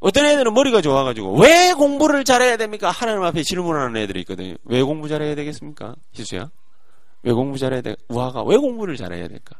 어떤 0.00 0.26
애들은 0.26 0.52
머리가 0.52 0.80
좋아가지고 0.82 1.40
왜 1.40 1.72
공부를 1.72 2.24
잘해야 2.24 2.56
됩니까? 2.56 2.90
하나님 2.90 3.22
앞에 3.22 3.42
질문하는 3.42 3.96
애들이 3.96 4.20
있거든요. 4.20 4.54
왜 4.64 4.82
공부 4.82 5.08
잘해야 5.08 5.34
되겠습니까? 5.34 5.96
희수야? 6.14 6.50
왜 7.22 7.32
공부 7.32 7.58
잘해야 7.58 7.80
돼? 7.80 7.96
우아가 8.08 8.42
왜 8.44 8.56
공부를 8.56 8.96
잘해야 8.96 9.28
될까? 9.28 9.56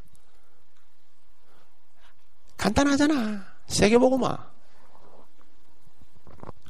간단하잖아. 2.57 3.45
세계 3.67 3.99
보고마. 3.99 4.37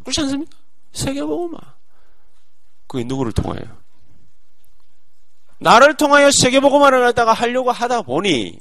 그렇지 0.02 0.20
않습니까? 0.22 0.56
세계 0.92 1.22
보고마. 1.22 1.58
그게 2.86 3.04
누구를 3.04 3.32
통하여? 3.32 3.60
나를 5.60 5.96
통하여 5.96 6.30
세계 6.40 6.60
보고마를 6.60 7.00
갖다가 7.00 7.32
하려고 7.32 7.72
하다 7.72 8.02
보니 8.02 8.60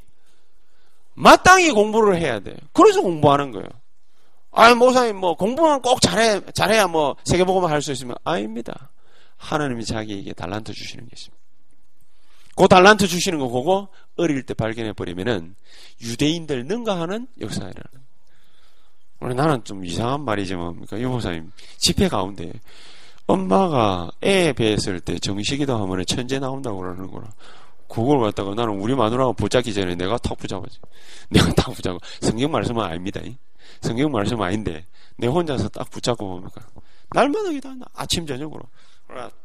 마땅히 1.13 1.71
공부를 1.71 2.17
해야 2.17 2.39
돼. 2.39 2.55
그래서 2.73 3.01
공부하는 3.01 3.51
거예요. 3.51 3.67
아, 4.51 4.73
목사님 4.73 5.17
뭐 5.17 5.35
공부만 5.35 5.81
꼭 5.81 6.01
잘해 6.01 6.41
잘해야 6.53 6.87
뭐 6.87 7.15
세계 7.25 7.43
보고만 7.43 7.71
할 7.71 7.81
수 7.81 7.91
있으면 7.91 8.15
아닙니다. 8.23 8.89
하나님이 9.37 9.85
자기에게 9.85 10.33
달란트 10.33 10.73
주시는 10.73 11.05
게 11.05 11.11
있습니다. 11.13 11.36
그 12.57 12.67
달란트 12.67 13.07
주시는 13.07 13.37
거 13.37 13.47
보고 13.49 13.87
어릴 14.17 14.43
때 14.43 14.55
발견해 14.55 14.91
버리면은 14.91 15.55
유대인들 16.01 16.65
능가하는 16.65 17.27
역사이라는. 17.39 18.07
오늘 19.19 19.35
나는 19.35 19.63
좀 19.63 19.85
이상한 19.85 20.21
말이지만 20.21 20.65
뭡니까? 20.65 20.99
유보사님 20.99 21.51
집회 21.77 22.07
가운데 22.07 22.51
엄마가 23.27 24.09
애 24.23 24.53
배했을 24.53 24.99
때 24.99 25.19
정식이도 25.19 25.75
하면 25.75 26.05
천재 26.05 26.39
나온다고 26.39 26.79
그러는 26.79 27.11
거라. 27.11 27.27
그걸 27.87 28.19
갖다가 28.21 28.55
나는 28.55 28.79
우리 28.79 28.95
마누라가 28.95 29.33
붙잡기 29.33 29.73
전에 29.73 29.93
내가 29.93 30.17
탁 30.17 30.35
붙잡았지. 30.37 30.79
내가 31.29 31.53
탁 31.53 31.71
붙잡고 31.73 31.99
성경 32.21 32.51
말씀은 32.51 32.83
아닙니다. 32.83 33.21
성경 33.81 34.11
말씀은 34.11 34.43
아닌데 34.43 34.85
내 35.15 35.27
혼자서 35.27 35.69
딱 35.69 35.89
붙잡고 35.91 36.27
뭡니까? 36.27 36.61
날마다 37.11 37.51
기도한다. 37.51 37.85
아침 37.93 38.25
저녁으로. 38.25 38.63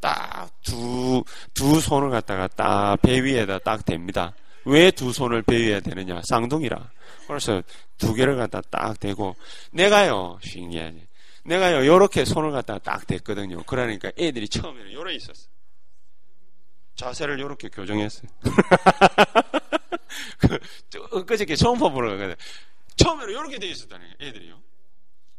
딱 0.00 0.50
두, 0.62 1.22
두 1.54 1.80
손을 1.80 2.10
갖다가 2.10 2.48
딱 2.48 2.96
배 3.02 3.22
위에다 3.22 3.58
딱 3.60 3.84
댑니다. 3.84 4.32
왜 4.64 4.90
두 4.90 5.12
손을 5.12 5.42
베어야 5.42 5.80
되느냐? 5.80 6.20
쌍둥이라. 6.24 6.90
그래서 7.26 7.62
두 7.98 8.14
개를 8.14 8.36
갖다 8.36 8.60
딱 8.70 8.98
대고 9.00 9.34
내가요 9.72 10.38
신기하지. 10.42 11.06
내가요 11.44 11.84
요렇게 11.86 12.24
손을 12.24 12.50
갖다 12.52 12.78
딱 12.78 13.06
댔거든요. 13.06 13.62
그러니까 13.64 14.10
애들이 14.18 14.48
처음에는 14.48 14.92
요래 14.92 15.14
있었어. 15.14 15.48
자세를 16.94 17.40
요렇게 17.40 17.68
교정했어요. 17.70 18.30
그, 20.38 21.24
그저께 21.24 21.56
초음파 21.56 21.88
보러 21.90 22.10
가거든. 22.10 22.34
처음에는 22.96 23.32
요렇게 23.32 23.58
돼 23.58 23.66
있었다니 23.68 24.04
애들이요. 24.20 24.60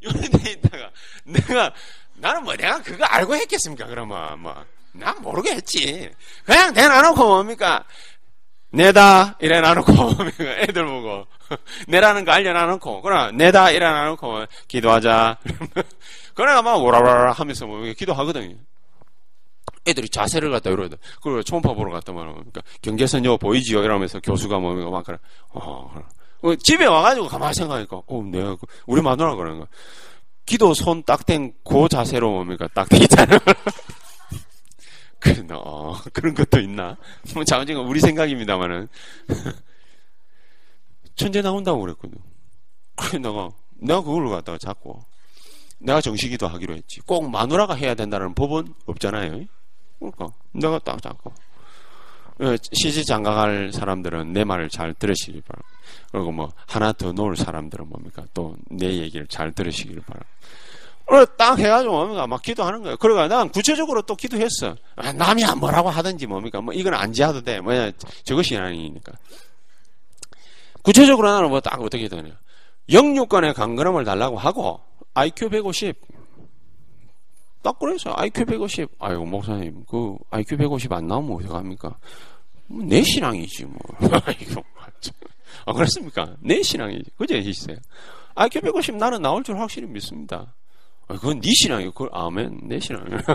요렇게 0.04 0.30
돼 0.30 0.52
있다가 0.52 0.92
내가 1.26 1.74
나는 2.16 2.44
뭐 2.44 2.56
내가 2.56 2.82
그거 2.82 3.04
알고 3.06 3.36
했겠습니까? 3.36 3.88
그러면 3.88 4.40
뭐. 4.40 4.56
난 4.96 5.20
모르게 5.22 5.56
했지. 5.56 6.12
그냥 6.46 6.72
내놔놓고 6.74 7.26
뭡니까? 7.26 7.84
내다 8.70 9.38
이래 9.40 9.60
놔놓고? 9.62 9.92
애들 10.40 10.86
보고 10.86 11.26
내라는 11.88 12.26
거 12.26 12.32
알려놔놓고 12.32 13.02
그러나 13.02 13.32
내다 13.32 13.72
이래 13.72 13.90
놔놓고 13.90 14.46
기도하자. 14.68 15.38
그러나 16.34 16.62
막 16.62 16.76
오라라라 16.78 17.32
하면서 17.34 17.66
뭐 17.66 17.82
기도하거든요. 17.98 18.56
애들이 19.86 20.08
자세를 20.10 20.50
갖다 20.52 20.70
이러다. 20.70 20.98
그리고 21.22 21.44
초음파 21.44 21.74
보러 21.74 21.92
갔다 21.92 22.14
말하면 22.14 22.36
그러니까 22.36 22.62
경계선요 22.82 23.38
보이지요 23.38 23.84
이러면서 23.84 24.20
교수가 24.20 24.60
뭡니까 24.60 24.90
막 24.90 25.06
그래. 25.06 25.18
어, 25.50 25.92
그래. 26.42 26.56
집에 26.64 26.86
와가지고 26.86 27.28
가만히 27.28 27.54
생각하니까 27.54 28.02
어 28.08 28.24
내가 28.32 28.56
그 28.56 28.66
우리 28.86 29.02
마누라 29.02 29.36
그러는 29.36 29.60
거. 29.60 29.68
기도 30.46 30.74
손 30.74 31.04
딱 31.04 31.26
댄 31.26 31.54
그 31.64 31.88
자세로 31.90 32.30
뭡니까 32.32 32.68
딱대 32.74 32.98
있잖아. 32.98 33.38
그래, 35.20 35.42
어, 35.52 35.96
그런 36.12 36.34
것도 36.34 36.60
있나? 36.60 36.98
뭐, 37.34 37.44
자언제가 37.46 37.80
우리 37.80 38.02
생각입니다만은. 38.02 38.90
천재 41.16 41.42
나온다고 41.42 41.80
그랬거든. 41.82 42.18
그래, 42.96 43.20
내가, 43.20 43.50
내가 43.76 44.02
그걸로 44.02 44.32
갖다가 44.32 44.58
자꾸, 44.58 45.00
내가 45.80 46.02
정식기도 46.02 46.48
하기로 46.48 46.76
했지. 46.76 47.00
꼭 47.02 47.30
마누라가 47.30 47.74
해야 47.76 47.94
된다는 47.96 48.34
법은 48.34 48.74
없잖아요. 48.86 49.46
그러니까, 50.00 50.28
내가 50.54 50.80
딱 50.80 51.02
잡고. 51.02 51.34
어, 52.40 52.56
시집 52.74 53.06
장가갈 53.06 53.72
사람들은 53.74 54.34
내 54.34 54.44
말을 54.44 54.70
잘 54.70 54.94
들으시길 54.94 55.42
바랍니다. 55.42 55.70
그리고 56.12 56.32
뭐, 56.32 56.52
하나 56.68 56.92
더 56.94 57.12
놓을 57.12 57.36
사람들은 57.36 57.88
뭡니까? 57.88 58.24
또 58.34 58.56
내 58.70 58.88
얘기를 58.98 59.28
잘 59.28 59.52
들으시길 59.52 60.02
바랍니다. 60.02 60.30
딱 61.38 61.60
해가지고 61.60 61.94
뭡니까 61.94 62.26
막 62.26 62.42
기도하는 62.42 62.82
거예요. 62.82 62.98
그러니까 62.98 63.28
난 63.28 63.50
구체적으로 63.50 64.02
또 64.04 64.16
기도했어. 64.16 64.76
아, 64.96 65.12
남이 65.12 65.44
뭐라고 65.60 65.90
하든지 65.90 66.26
뭡니까 66.26 66.60
뭐 66.62 66.74
이건 66.74 66.94
안 66.96 67.12
지어도 67.14 67.42
돼. 67.42 67.60
뭐야 67.60 67.92
저것이 68.24 68.58
아니니까. 68.58 69.12
구체적으로 70.82 71.30
나는 71.32 71.50
뭐 71.50 71.60
딱 71.60 71.80
어떻게 71.82 72.08
되냐. 72.08 72.32
영유권의 72.92 73.54
강건함을 73.54 74.06
달라고 74.06 74.38
하고 74.38 74.82
IQ 75.14 75.50
150. 75.50 75.96
딱 77.64 77.80
그래서 77.80 78.14
IQ 78.16 78.46
150. 78.46 78.90
아유 79.00 79.20
목사님 79.20 79.84
그 79.90 80.18
IQ 80.30 80.58
150 80.58 80.92
안 80.92 81.08
나오면 81.08 81.44
어떡합니까? 81.44 81.98
뭐, 82.68 82.84
내 82.84 83.02
신앙이지 83.02 83.66
뭐. 83.66 83.78
이거 84.40 84.62
아 85.66 85.74
그렇습니까? 85.74 86.36
내 86.40 86.62
신앙이지. 86.62 87.12
그제 87.18 87.38
있어요. 87.38 87.78
IQ 88.36 88.62
150 88.62 88.96
나는 88.96 89.22
나올 89.22 89.44
줄 89.44 89.58
확실히 89.60 89.88
믿습니다. 89.88 90.54
아, 91.08 91.16
그건 91.16 91.42
네 91.42 91.50
신앙이고, 91.54 91.92
그걸 91.92 92.10
아멘, 92.14 92.62
내 92.64 92.80
신앙이야. 92.80 93.20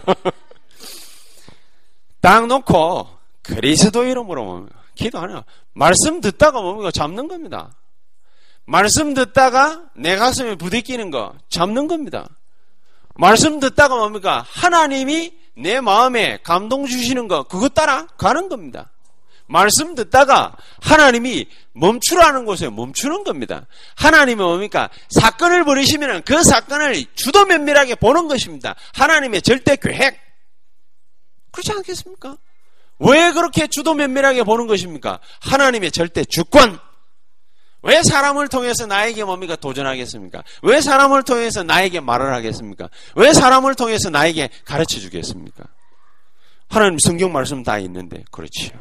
딱 2.20 2.46
놓고 2.46 3.06
그리스도 3.42 4.04
이름으로 4.04 4.44
뭡니까? 4.44 4.78
기도 4.94 5.18
안 5.18 5.30
해요. 5.30 5.44
말씀 5.72 6.20
듣다가 6.20 6.60
뭡니까? 6.60 6.90
잡는 6.90 7.28
겁니다. 7.28 7.72
말씀 8.64 9.14
듣다가 9.14 9.88
내 9.94 10.16
가슴에 10.16 10.56
부딪히는 10.56 11.10
거 11.10 11.34
잡는 11.48 11.86
겁니다. 11.86 12.28
말씀 13.18 13.58
듣다가 13.58 13.96
뭡니까? 13.96 14.46
하나님이 14.48 15.32
내 15.56 15.80
마음에 15.80 16.38
감동 16.44 16.86
주시는 16.86 17.26
거 17.26 17.42
그것 17.42 17.74
따라 17.74 18.06
가는 18.16 18.48
겁니다. 18.48 18.92
말씀 19.46 19.96
듣다가 19.96 20.54
하나님이 20.80 21.46
멈추라는 21.72 22.44
곳에 22.44 22.68
멈추는 22.68 23.24
겁니다. 23.24 23.66
하나님은 23.96 24.44
뭡니까? 24.44 24.88
사건을 25.10 25.64
벌이시면 25.64 26.22
그 26.22 26.44
사건을 26.44 27.04
주도 27.14 27.44
면밀하게 27.44 27.96
보는 27.96 28.28
것입니다. 28.28 28.76
하나님의 28.94 29.42
절대 29.42 29.74
계획. 29.74 30.16
그렇지 31.50 31.72
않겠습니까? 31.72 32.36
왜 33.00 33.32
그렇게 33.32 33.66
주도 33.66 33.94
면밀하게 33.94 34.44
보는 34.44 34.68
것입니까? 34.68 35.18
하나님의 35.40 35.90
절대 35.90 36.24
주권. 36.24 36.78
왜 37.82 38.02
사람을 38.02 38.48
통해서 38.48 38.86
나에게 38.86 39.24
뭡니까? 39.24 39.56
도전하겠습니까? 39.56 40.42
왜 40.62 40.80
사람을 40.80 41.22
통해서 41.22 41.62
나에게 41.62 42.00
말을 42.00 42.32
하겠습니까? 42.34 42.88
왜 43.14 43.32
사람을 43.32 43.74
통해서 43.74 44.10
나에게 44.10 44.50
가르쳐 44.64 44.98
주겠습니까? 44.98 45.64
하나님 46.68 46.98
성경 46.98 47.32
말씀 47.32 47.62
다 47.62 47.78
있는데, 47.78 48.24
그렇지요. 48.30 48.72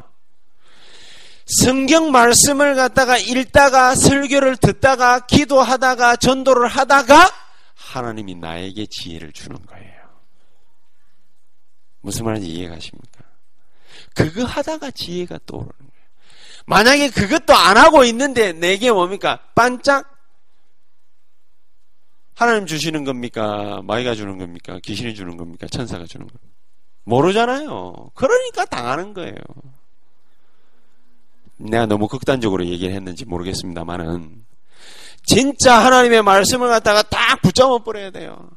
성경 1.46 2.10
말씀을 2.10 2.74
갖다가 2.74 3.16
읽다가 3.16 3.94
설교를 3.94 4.56
듣다가 4.56 5.20
기도하다가 5.20 6.16
전도를 6.16 6.68
하다가 6.68 7.32
하나님이 7.74 8.34
나에게 8.34 8.86
지혜를 8.90 9.32
주는 9.32 9.56
거예요. 9.64 9.88
무슨 12.00 12.26
말인지 12.26 12.48
이해가십니까? 12.48 13.24
그거 14.14 14.44
하다가 14.44 14.90
지혜가 14.90 15.38
떠오르는. 15.46 15.87
만약에 16.68 17.08
그것도 17.08 17.54
안 17.54 17.78
하고 17.78 18.04
있는데 18.04 18.52
내게 18.52 18.92
뭡니까? 18.92 19.40
반짝 19.54 20.14
하나님 22.34 22.66
주시는 22.66 23.04
겁니까? 23.04 23.80
마이가 23.84 24.14
주는 24.14 24.36
겁니까? 24.36 24.78
귀신이 24.84 25.14
주는 25.14 25.38
겁니까? 25.38 25.66
천사가 25.66 26.04
주는 26.04 26.26
겁니까? 26.26 26.46
모르잖아요. 27.04 28.10
그러니까 28.14 28.66
당하는 28.66 29.14
거예요. 29.14 29.34
내가 31.56 31.86
너무 31.86 32.06
극단적으로 32.06 32.66
얘기를 32.66 32.94
했는지 32.94 33.24
모르겠습니다만은 33.24 34.44
진짜 35.24 35.74
하나님의 35.86 36.22
말씀을 36.22 36.68
갖다가 36.68 37.02
딱 37.02 37.40
붙잡아 37.40 37.78
버려야 37.78 38.10
돼요. 38.10 38.50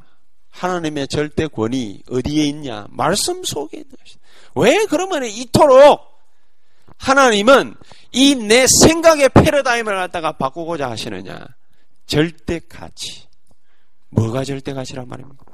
하나님의 0.50 1.08
절대 1.08 1.48
권위 1.48 2.04
어디에 2.10 2.44
있냐? 2.44 2.88
말씀 2.90 3.42
속에 3.46 3.78
있는 3.78 3.90
것이다. 3.98 4.20
왜 4.56 4.86
그러면 4.86 5.24
이토록 5.24 6.11
하나님은 7.02 7.76
이 8.14 8.36
내 8.36 8.66
생각의 8.84 9.30
패러다임을 9.30 9.96
갖다가 9.96 10.34
바꾸고자 10.34 10.90
하시느냐? 10.92 11.48
절대 12.06 12.60
가치. 12.60 13.28
뭐가 14.10 14.44
절대 14.44 14.74
가치란 14.74 15.08
말입니까? 15.08 15.46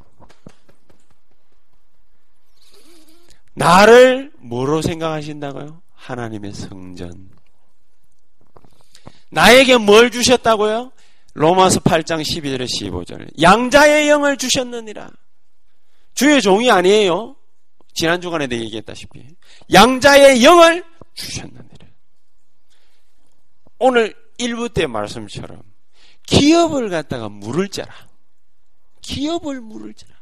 나를 3.53 4.31
뭐로 4.39 4.81
생각하신다고요? 4.81 5.81
하나님의 5.95 6.53
성전. 6.53 7.29
나에게 9.29 9.77
뭘 9.77 10.09
주셨다고요? 10.11 10.91
로마서 11.33 11.79
8장 11.81 12.21
12절에 12.23 12.65
15절. 12.65 13.41
양자의 13.41 14.09
영을 14.09 14.37
주셨느니라. 14.37 15.09
주의 16.15 16.41
종이 16.41 16.71
아니에요. 16.71 17.35
지난 17.93 18.21
주간에도 18.21 18.55
얘기했다시피. 18.55 19.27
양자의 19.73 20.43
영을 20.43 20.83
주셨느니라. 21.17 21.87
오늘 23.79 24.15
1부 24.39 24.73
때 24.73 24.87
말씀처럼 24.87 25.61
기업을 26.25 26.89
갖다가 26.89 27.27
물을 27.27 27.67
자라. 27.67 27.93
기업을 29.01 29.61
물을 29.61 29.93
자라. 29.93 30.15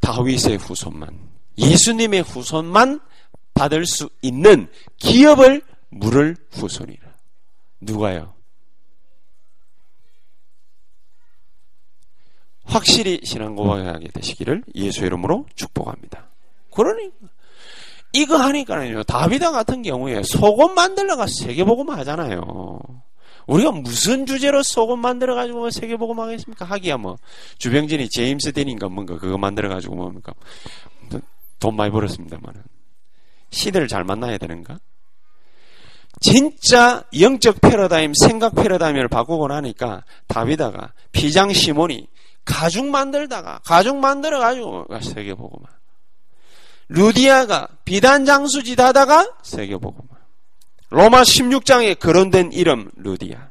다윗의 0.00 0.58
후손만, 0.58 1.30
예수님의 1.56 2.22
후손만 2.22 3.00
받을 3.54 3.86
수 3.86 4.10
있는 4.20 4.68
기업을 4.98 5.62
물을 5.90 6.36
후손이라. 6.50 7.14
누가요? 7.80 8.34
확실히 12.64 13.20
신앙 13.24 13.54
고백하게 13.54 14.08
되시기를 14.08 14.64
예수 14.74 15.04
이름으로 15.04 15.46
축복합니다. 15.54 16.30
그러니까 16.70 17.28
이거 18.14 18.36
하니까요. 18.36 19.02
다비다 19.02 19.50
같은 19.50 19.82
경우에 19.82 20.22
속옷 20.22 20.72
만들러가 20.72 21.26
세계복음 21.26 21.90
하잖아요. 21.90 22.78
우리가 23.46 23.72
무슨 23.72 24.24
주제로 24.24 24.62
속옷 24.62 24.98
만들어 24.98 25.34
가지고 25.34 25.68
세계복음 25.68 26.18
하겠습니까? 26.20 26.64
하기야 26.64 26.96
뭐 26.96 27.16
주병진이 27.58 28.08
제임스 28.08 28.52
데닌가 28.52 28.88
뭔가 28.88 29.18
그거 29.18 29.36
만들어 29.36 29.68
가지고 29.68 29.96
뭡니까? 29.96 30.32
돈 31.58 31.76
많이 31.76 31.90
벌었습니다만은 31.90 32.62
시대를 33.50 33.88
잘 33.88 34.04
만나야 34.04 34.38
되는가? 34.38 34.78
진짜 36.20 37.02
영적 37.18 37.60
패러다임, 37.60 38.12
생각 38.14 38.54
패러다임을 38.54 39.08
바꾸고 39.08 39.48
나니까 39.48 40.04
다비다가 40.28 40.92
피장 41.10 41.52
시몬이 41.52 42.06
가죽 42.44 42.86
만들다가 42.86 43.58
가죽 43.64 43.96
만들어 43.96 44.38
가지고 44.38 44.86
세계 45.00 45.34
보고만 45.34 45.68
루디아가 46.88 47.68
비단 47.84 48.24
장수짓 48.24 48.78
하다가 48.78 49.32
세계복음. 49.42 50.00
로마 50.90 51.22
16장에 51.22 51.98
거론된 51.98 52.52
이름 52.52 52.90
루디아. 52.96 53.50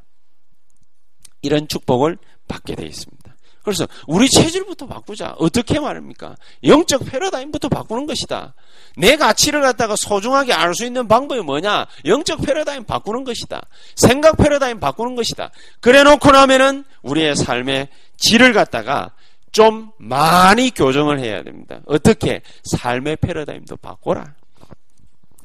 이런 1.42 1.68
축복을 1.68 2.18
받게 2.48 2.76
되어 2.76 2.86
있습니다. 2.86 3.24
그래서 3.64 3.88
우리 4.08 4.30
체질부터 4.30 4.88
바꾸자. 4.88 5.36
어떻게 5.40 5.80
말입니까? 5.80 6.36
영적 6.66 7.06
패러다임부터 7.06 7.70
바꾸는 7.70 8.06
것이다. 8.08 8.54
내 8.98 9.16
가치를 9.16 9.62
갖다가 9.62 9.96
소중하게 9.96 10.52
알 10.54 10.74
수 10.74 10.86
있는 10.86 11.08
방법이 11.08 11.42
뭐냐? 11.42 11.88
영적 12.06 12.42
패러다임 12.42 12.84
바꾸는 12.84 13.24
것이다. 13.24 13.62
생각 13.96 14.36
패러다임 14.38 14.82
바꾸는 14.82 15.16
것이다. 15.16 15.52
그래 15.80 16.04
놓고 16.04 16.32
나면은 16.32 16.84
우리의 17.04 17.38
삶의 17.38 17.88
질을 18.18 18.52
갖다가 18.52 19.12
좀 19.54 19.92
많이 19.98 20.72
교정을 20.72 21.20
해야 21.20 21.44
됩니다. 21.44 21.80
어떻게? 21.86 22.42
삶의 22.64 23.18
패러다임도 23.18 23.78
바꿔라. 23.78 24.36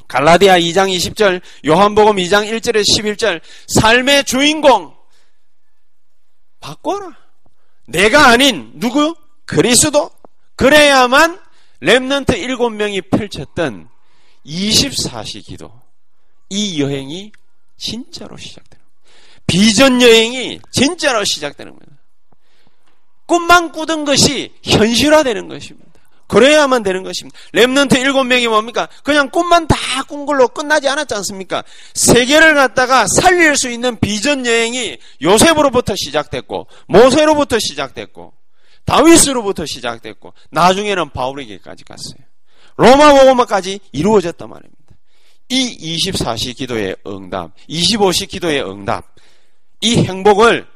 갈라디아 0.09 0.59
2장 0.59 0.89
20절, 0.89 1.43
요한복음 1.67 2.17
2장 2.17 2.51
1절에 2.51 2.83
11절, 2.83 3.41
삶의 3.69 4.25
주인공, 4.25 4.95
바꿔라. 6.61 7.17
내가 7.87 8.29
아닌 8.29 8.73
누구? 8.75 9.15
그리스도. 9.45 10.11
그래야만 10.57 11.39
Remnant 11.83 12.27
7명이 12.27 13.11
펼쳤던 13.11 13.89
24시 14.45 15.45
기도. 15.45 15.71
이 16.51 16.81
여행이 16.83 17.33
진짜로 17.77 18.37
시작되는 18.37 18.85
비전 19.47 20.01
여행이 20.01 20.61
진짜로 20.73 21.25
시작되는 21.25 21.73
겁니다. 21.73 21.98
꿈만 23.29 23.71
꾸던 23.71 24.05
것이 24.05 24.53
현실화되는 24.65 25.47
것입니다. 25.49 25.87
그래야만 26.27 26.83
되는 26.83 27.05
것입니다. 27.05 27.39
Remnant 27.55 27.99
일곱 28.01 28.25
명이 28.25 28.49
뭡니까? 28.49 28.89
그냥 29.05 29.31
꿈만 29.31 29.69
다 29.69 29.77
꾼 30.09 30.27
걸로 30.27 30.49
끝나지 30.49 30.89
않았지 30.89 31.15
않습니까? 31.15 31.63
세계를 31.95 32.55
갖다가 32.55 33.07
살릴 33.07 33.57
수 33.57 33.71
있는 33.71 33.99
비전 34.01 34.45
여행이 34.45 34.97
요셉으로부터 35.23 35.95
시작됐고, 35.97 36.67
모세로부터 36.87 37.59
시작됐고, 37.61 38.33
다윗으로부터 38.87 39.67
시작됐고, 39.67 40.33
나중에는 40.51 41.11
바울에게까지 41.11 41.85
갔어요. 41.85 42.27
로마 42.77 43.13
복음화까지 43.13 43.81
이루어졌단 43.93 44.49
말입니다. 44.49 44.79
이 45.51 45.97
24시 45.97 46.57
기도의 46.57 46.97
응답, 47.07 47.53
25시 47.69 48.29
기도의 48.29 48.63
응답, 48.69 49.05
이 49.81 49.97
행복을 49.97 50.67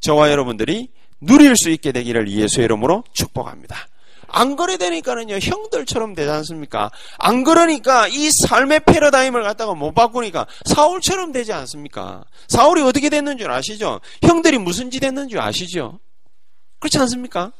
저와 0.00 0.30
여러분들이 0.30 0.88
누릴 1.20 1.56
수 1.56 1.70
있게 1.70 1.92
되기를 1.92 2.28
예수의 2.30 2.64
이름으로 2.66 3.04
축복합니다. 3.12 3.88
안 4.30 4.56
그래 4.56 4.76
되니까는요, 4.76 5.38
형들처럼 5.40 6.14
되지 6.14 6.30
않습니까? 6.30 6.90
안 7.18 7.44
그러니까 7.44 8.06
이 8.08 8.30
삶의 8.46 8.80
패러다임을 8.80 9.42
갖다가 9.42 9.74
못 9.74 9.94
바꾸니까 9.94 10.46
사울처럼 10.66 11.32
되지 11.32 11.52
않습니까? 11.54 12.24
사울이 12.46 12.82
어떻게 12.82 13.08
됐는 13.08 13.38
줄 13.38 13.50
아시죠? 13.50 14.00
형들이 14.22 14.58
무슨 14.58 14.90
짓 14.90 15.02
했는 15.02 15.28
줄 15.28 15.40
아시죠? 15.40 15.98
그렇지 16.78 16.98
않습니까? 16.98 17.52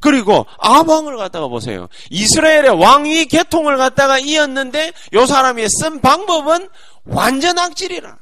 그리고 0.00 0.46
아방을 0.58 1.16
갖다가 1.16 1.48
보세요. 1.48 1.88
이스라엘의 2.10 2.70
왕위 2.80 3.26
계통을 3.26 3.76
갖다가 3.76 4.18
이었는데 4.18 4.92
요 5.14 5.26
사람이 5.26 5.66
쓴 5.68 6.00
방법은 6.00 6.68
완전 7.04 7.58
악질이라. 7.58 8.18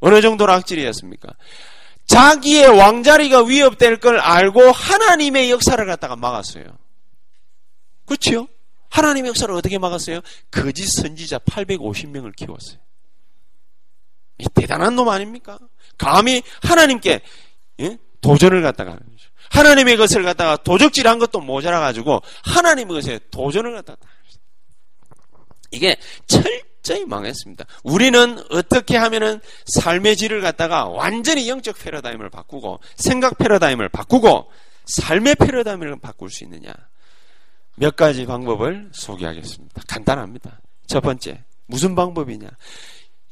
어느 0.00 0.20
정도로 0.20 0.52
악질이었습니까? 0.52 1.32
자기의 2.06 2.68
왕자리가 2.68 3.44
위협될 3.44 3.98
걸 3.98 4.18
알고 4.18 4.70
하나님의 4.70 5.50
역사를 5.50 5.84
갖다가 5.86 6.16
막았어요. 6.16 6.64
그렇죠? 8.04 8.48
하나님의 8.90 9.30
역사를 9.30 9.52
어떻게 9.54 9.78
막았어요? 9.78 10.20
거짓 10.50 10.86
선지자 10.86 11.38
850명을 11.38 12.36
키웠어요. 12.36 12.78
대단한 14.54 14.94
놈 14.94 15.08
아닙니까? 15.08 15.58
감히 15.96 16.42
하나님께 16.62 17.20
예? 17.80 17.98
도전을 18.20 18.62
갖다가. 18.62 18.98
하나님의 19.50 19.96
것을 19.96 20.22
갖다가 20.22 20.56
도적질한 20.56 21.18
것도 21.18 21.40
모자라 21.40 21.78
가지고 21.80 22.22
하나님의 22.44 22.94
것에 22.94 23.20
도전을 23.30 23.74
갖다가 23.74 24.00
이게 25.70 25.96
철 26.26 26.62
철저히 26.84 27.04
망했습니다. 27.06 27.64
우리는 27.82 28.38
어떻게 28.50 28.96
하면은 28.96 29.40
삶의 29.66 30.16
질을 30.16 30.40
갖다가 30.42 30.86
완전히 30.86 31.48
영적 31.48 31.78
패러다임을 31.78 32.30
바꾸고 32.30 32.78
생각 32.96 33.38
패러다임을 33.38 33.88
바꾸고 33.88 34.50
삶의 34.84 35.36
패러다임을 35.36 35.98
바꿀 36.00 36.30
수 36.30 36.44
있느냐? 36.44 36.72
몇 37.76 37.96
가지 37.96 38.26
방법을 38.26 38.90
소개하겠습니다. 38.92 39.82
간단합니다. 39.88 40.60
첫 40.86 41.00
번째, 41.00 41.42
무슨 41.66 41.94
방법이냐? 41.94 42.48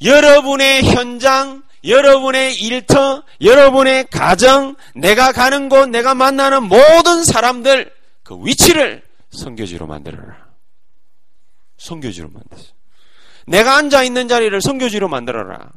여러분의 0.03 0.83
현장, 0.83 1.63
여러분의 1.85 2.55
일터, 2.57 3.23
여러분의 3.41 4.07
가정, 4.11 4.75
내가 4.97 5.31
가는 5.31 5.69
곳, 5.69 5.91
내가 5.91 6.15
만나는 6.15 6.65
모든 6.65 7.23
사람들 7.23 7.93
그 8.25 8.37
위치를 8.43 9.05
성교지로 9.31 9.87
만들어라. 9.87 10.51
성교지로 11.77 12.31
만들어. 12.31 12.63
내가 13.47 13.77
앉아 13.77 14.03
있는 14.03 14.29
자리를 14.29 14.61
성교지로 14.61 15.09
만들어라. 15.09 15.71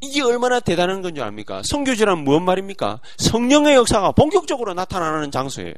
이게 0.00 0.22
얼마나 0.22 0.60
대단한 0.60 1.02
건지 1.02 1.20
압니까? 1.20 1.62
성교지란 1.64 2.18
무슨 2.18 2.44
말입니까? 2.44 3.00
성령의 3.16 3.74
역사가 3.74 4.12
본격적으로 4.12 4.74
나타나는 4.74 5.30
장소예요. 5.30 5.74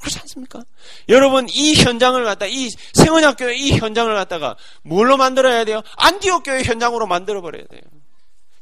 그렇지 0.00 0.18
않습니까? 0.20 0.62
여러분 1.08 1.46
이 1.48 1.74
현장을 1.74 2.22
갖다 2.24 2.46
이 2.46 2.68
생원학교의 2.92 3.58
이 3.58 3.78
현장을 3.78 4.12
갖다가 4.14 4.56
뭘로 4.82 5.16
만들어야 5.16 5.64
돼요? 5.64 5.82
안디옥 5.96 6.42
교회 6.44 6.62
현장으로 6.62 7.06
만들어 7.06 7.40
버려야 7.40 7.64
돼요. 7.66 7.82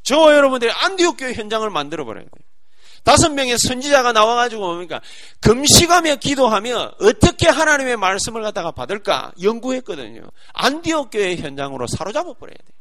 저와 0.03 0.34
여러분들이 0.36 0.70
안디옥 0.70 1.16
교회 1.16 1.32
현장을 1.34 1.68
만들어 1.70 2.05
버려야 2.05 2.24
돼요. 2.24 2.51
다섯 3.05 3.30
명의 3.30 3.57
선지자가 3.59 4.12
나와가지고 4.12 4.62
뭡니까? 4.62 5.00
금식하며 5.40 6.16
기도하며 6.16 6.92
어떻게 7.00 7.48
하나님의 7.48 7.96
말씀을 7.96 8.42
갖다가 8.42 8.70
받을까 8.70 9.32
연구했거든요. 9.42 10.22
안디옥 10.55 11.11
교회 11.11 11.36
현장으로 11.36 11.86
사로잡아 11.86 12.32
버려야 12.34 12.57
돼요. 12.57 12.76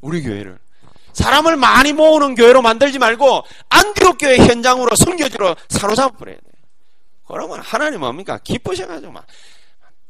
우리 0.00 0.22
교회를. 0.22 0.58
사람을 1.12 1.56
많이 1.56 1.92
모으는 1.92 2.34
교회로 2.34 2.62
만들지 2.62 2.98
말고 2.98 3.42
안디옥 3.68 4.18
교회 4.18 4.38
현장으로 4.38 4.96
성교지로 4.96 5.56
사로잡아 5.68 6.16
버려야 6.16 6.36
돼요. 6.36 6.50
그러면 7.26 7.60
하나님 7.60 8.00
뭡니까? 8.00 8.38
기쁘셔가지고 8.42 9.12
막 9.12 9.26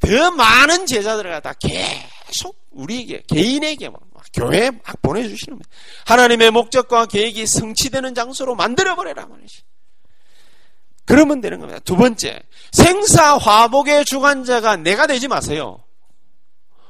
더 0.01 0.30
많은 0.30 0.86
제자들을 0.86 1.30
갖다 1.30 1.53
계속 1.53 2.57
우리에게 2.70 3.22
개인에게 3.28 3.90
막 3.90 4.01
교회에 4.32 4.70
막 4.70 5.02
보내주시는 5.02 5.58
거예요. 5.58 5.80
하나님의 6.06 6.50
목적과 6.50 7.06
계획이 7.06 7.46
성취되는 7.46 8.14
장소로 8.14 8.54
만들어버려라. 8.54 9.26
그러면 11.04 11.40
되는 11.40 11.58
겁니다. 11.58 11.80
두 11.84 11.96
번째, 11.96 12.40
생사화복의 12.72 14.04
주관자가 14.04 14.76
내가 14.76 15.06
되지 15.06 15.26
마세요. 15.26 15.82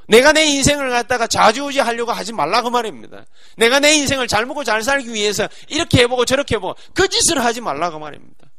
내가 0.09 0.33
내 0.33 0.45
인생을 0.45 0.91
갖다가 0.91 1.27
좌지우지 1.29 1.79
하려고 1.79 2.13
하지 2.13 2.33
말라 2.33 2.63
그 2.63 2.69
말입니다. 2.69 3.25
내가 3.57 3.79
내 3.79 3.95
인생을 3.95 4.27
잘 4.27 4.45
먹고 4.45 4.65
잘 4.65 4.83
살기 4.83 5.13
위해서 5.13 5.49
이렇게 5.69 6.03
해보고 6.03 6.25
저렇게 6.25 6.57
해보고 6.57 6.75
그 6.95 7.09
짓을 7.09 7.43
하지 7.45 7.61
말라 7.61 7.91
그 7.91 7.97
말입니다. 7.97 8.51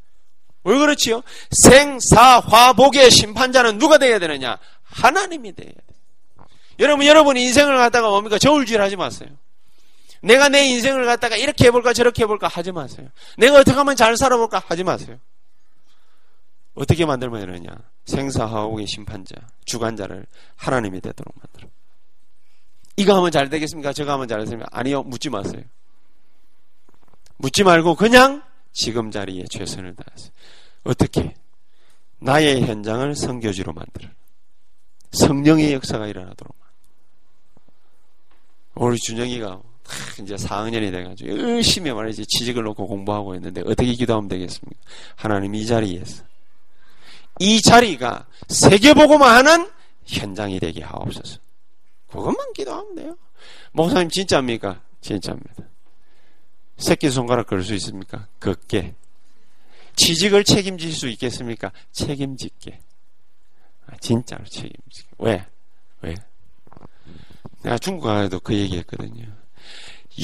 왜 0.63 0.77
그렇지요? 0.77 1.21
생사화복의 1.51 3.11
심판자는 3.11 3.79
누가 3.79 3.97
되어야 3.97 4.19
되느냐? 4.19 4.57
하나님이 4.83 5.53
되어야 5.53 5.71
돼. 5.71 5.90
여러분, 6.81 7.05
여러분 7.05 7.37
인생을 7.37 7.77
갖다가 7.77 8.09
뭡니까? 8.09 8.37
저울질 8.37 8.81
하지 8.81 8.95
마세요. 8.95 9.29
내가 10.21 10.49
내 10.49 10.65
인생을 10.65 11.05
갖다가 11.05 11.37
이렇게 11.37 11.67
해볼까 11.67 11.93
저렇게 11.93 12.23
해볼까 12.23 12.47
하지 12.47 12.71
마세요. 12.71 13.07
내가 13.37 13.59
어떻게 13.59 13.77
하면 13.77 13.95
잘 13.95 14.17
살아볼까 14.17 14.61
하지 14.67 14.83
마세요. 14.83 15.17
어떻게 16.73 17.05
만들면 17.05 17.45
되느냐? 17.45 17.75
생사하옥의 18.05 18.87
심판자, 18.87 19.35
주관자를 19.65 20.25
하나님이 20.55 21.01
되도록 21.01 21.33
만들어. 21.37 21.69
이거 22.97 23.15
하면 23.17 23.31
잘 23.31 23.49
되겠습니까? 23.49 23.93
저거 23.93 24.13
하면 24.13 24.27
잘 24.27 24.39
되겠습니까? 24.39 24.67
아니요, 24.71 25.03
묻지 25.03 25.29
마세요. 25.29 25.63
묻지 27.37 27.63
말고 27.63 27.95
그냥 27.95 28.43
지금 28.71 29.11
자리에 29.11 29.45
최선을 29.49 29.95
다하세요. 29.95 30.31
어떻게? 30.83 31.35
나의 32.19 32.61
현장을 32.61 33.15
성교지로 33.15 33.73
만들어. 33.73 34.09
성령의 35.11 35.73
역사가 35.73 36.07
일어나도록. 36.07 36.60
우리 38.75 38.97
준영이가 38.97 39.61
이제 40.21 40.35
4학년이 40.35 40.91
돼가지고 40.91 41.29
열심히 41.39 41.91
말이지 41.91 42.25
취직을 42.25 42.63
놓고 42.63 42.87
공부하고 42.87 43.35
있는데 43.35 43.61
어떻게 43.61 43.93
기도하면 43.93 44.27
되겠습니까? 44.29 44.79
하나님 45.15 45.55
이 45.55 45.65
자리에서 45.65 46.23
이 47.39 47.61
자리가 47.61 48.27
세계보고만 48.47 49.45
하는 49.47 49.69
현장이 50.05 50.59
되게 50.59 50.83
하옵소서. 50.83 51.39
그것만 52.09 52.53
기도하면 52.53 52.95
돼요. 52.95 53.17
목사님 53.71 54.09
진짜입니까? 54.09 54.81
진짜입니다. 55.01 55.63
새끼 56.77 57.09
손가락 57.09 57.47
걸 57.47 57.63
수 57.63 57.73
있습니까? 57.75 58.27
걷게. 58.39 58.95
취직을 59.95 60.43
책임질 60.43 60.93
수 60.93 61.07
있겠습니까? 61.09 61.71
책임질게. 61.91 62.79
아, 63.87 63.95
진짜로 63.99 64.43
책임지게. 64.45 65.09
왜? 65.19 65.45
왜? 66.01 66.15
내가 67.63 67.77
중국 67.77 68.07
가서도 68.07 68.39
그 68.39 68.53
얘기했거든요. 68.55 69.25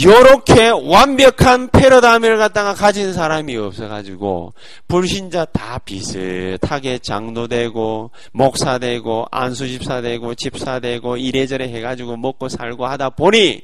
요렇게 0.04 0.70
완벽한 0.70 1.70
패러다임을 1.70 2.38
갖다가 2.38 2.74
가진 2.74 3.14
사람이 3.14 3.56
없어가지고 3.56 4.54
불신자 4.88 5.46
다 5.46 5.80
비슷하게 5.80 7.00
장로 7.00 7.48
되고 7.48 8.12
목사 8.34 8.80
되고 8.80 9.26
안수집사 9.32 10.02
되고 10.02 10.36
집사 10.36 10.80
되고 10.80 11.16
이래저래 11.16 11.70
해가지고 11.70 12.18
먹고 12.18 12.50
살고 12.50 12.86
하다 12.86 13.12
보니 13.12 13.62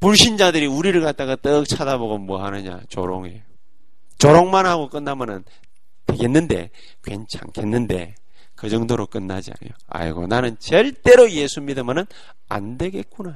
불신자들이 0.00 0.66
우리를 0.66 1.00
갖다가 1.02 1.36
떡 1.36 1.68
쳐다보고 1.68 2.18
뭐 2.18 2.42
하느냐 2.42 2.80
조롱해요. 2.88 3.40
조롱만 4.18 4.66
하고 4.66 4.88
끝나면은 4.88 5.44
되겠는데 6.06 6.70
괜찮겠는데 7.04 8.14
그 8.62 8.68
정도로 8.68 9.06
끝나지 9.06 9.50
않아요. 9.50 9.74
아이고 9.88 10.28
나는 10.28 10.56
절대로 10.60 11.28
예수 11.32 11.60
믿으면은 11.60 12.06
안 12.48 12.78
되겠구나. 12.78 13.34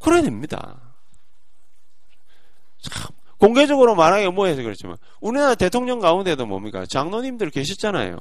그래야 0.00 0.22
됩니다. 0.22 0.80
참 2.80 3.06
공개적으로 3.38 3.94
말하기가 3.94 4.32
뭐해서 4.32 4.60
그렇지만 4.60 4.96
우리나라 5.20 5.54
대통령 5.54 6.00
가운데도 6.00 6.46
뭡니까 6.46 6.84
장로님들 6.84 7.50
계셨잖아요. 7.50 8.18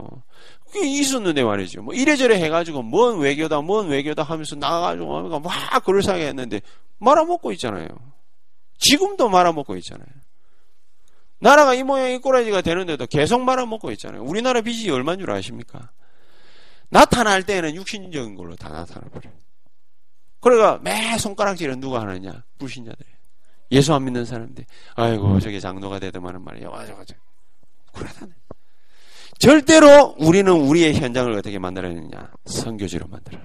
그게 0.67 0.87
있었는데 0.87 1.43
말이죠. 1.43 1.81
뭐 1.81 1.95
이래저래 1.95 2.35
해가지고 2.35 2.83
뭔 2.83 3.17
외교다 3.17 3.61
뭔 3.61 3.87
외교다 3.87 4.21
하면서 4.21 4.55
나가가지고 4.55 5.39
막 5.39 5.83
사게 6.03 6.27
했는데 6.27 6.61
말아먹고 6.99 7.51
있잖아요. 7.53 7.87
지금도 8.77 9.29
말아먹고 9.29 9.77
있잖아요. 9.77 10.05
나라가 11.39 11.73
이 11.73 11.83
모양 11.83 12.11
이 12.11 12.17
꼬라지가 12.17 12.61
되는데도 12.61 13.05
계속 13.07 13.41
말아먹고 13.41 13.91
있잖아요. 13.91 14.23
우리나라 14.23 14.61
빚이 14.61 14.89
얼마인 14.89 15.19
줄 15.19 15.31
아십니까? 15.31 15.91
나타날 16.89 17.43
때는 17.43 17.75
육신적인 17.75 18.35
걸로 18.35 18.55
다 18.55 18.69
나타나버려요. 18.69 19.33
그러니까 20.39 20.79
매 20.81 21.17
손가락질은 21.17 21.79
누가 21.79 22.01
하느냐? 22.01 22.43
불신자들. 22.57 23.05
예수 23.71 23.93
안 23.93 24.05
믿는 24.05 24.25
사람들. 24.25 24.65
아이고 24.95 25.39
저게 25.39 25.59
장로가 25.59 25.99
되더만은 25.99 26.43
말이야. 26.43 26.69
맞아 26.69 26.93
맞아. 26.93 27.15
그러다네. 27.91 28.31
절대로 29.39 30.15
우리는 30.19 30.51
우리의 30.51 30.95
현장을 30.95 31.31
어떻게 31.33 31.59
만들어내느냐? 31.59 32.31
선교지로 32.45 33.07
만들어라. 33.07 33.43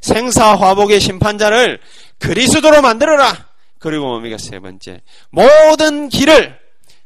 생사 0.00 0.54
화복의 0.54 1.00
심판자를 1.00 1.80
그리스도로 2.18 2.82
만들어라. 2.82 3.48
그리고 3.78 4.06
뭡니까 4.06 4.36
세 4.38 4.60
번째 4.60 5.00
모든 5.30 6.08
길을 6.08 6.58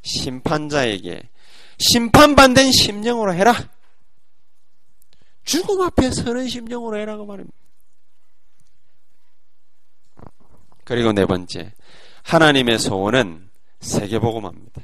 심판자에게 0.03 1.29
심판받는 1.79 2.71
심령으로 2.73 3.35
해라. 3.35 3.55
죽음 5.45 5.81
앞에 5.81 6.11
서는 6.11 6.49
심령으로 6.49 6.99
해라고 6.99 7.27
말입니다. 7.27 7.57
그리고 10.85 11.13
네 11.13 11.27
번째, 11.27 11.73
하나님의 12.23 12.79
소원은 12.79 13.51
세계복음합니다. 13.81 14.83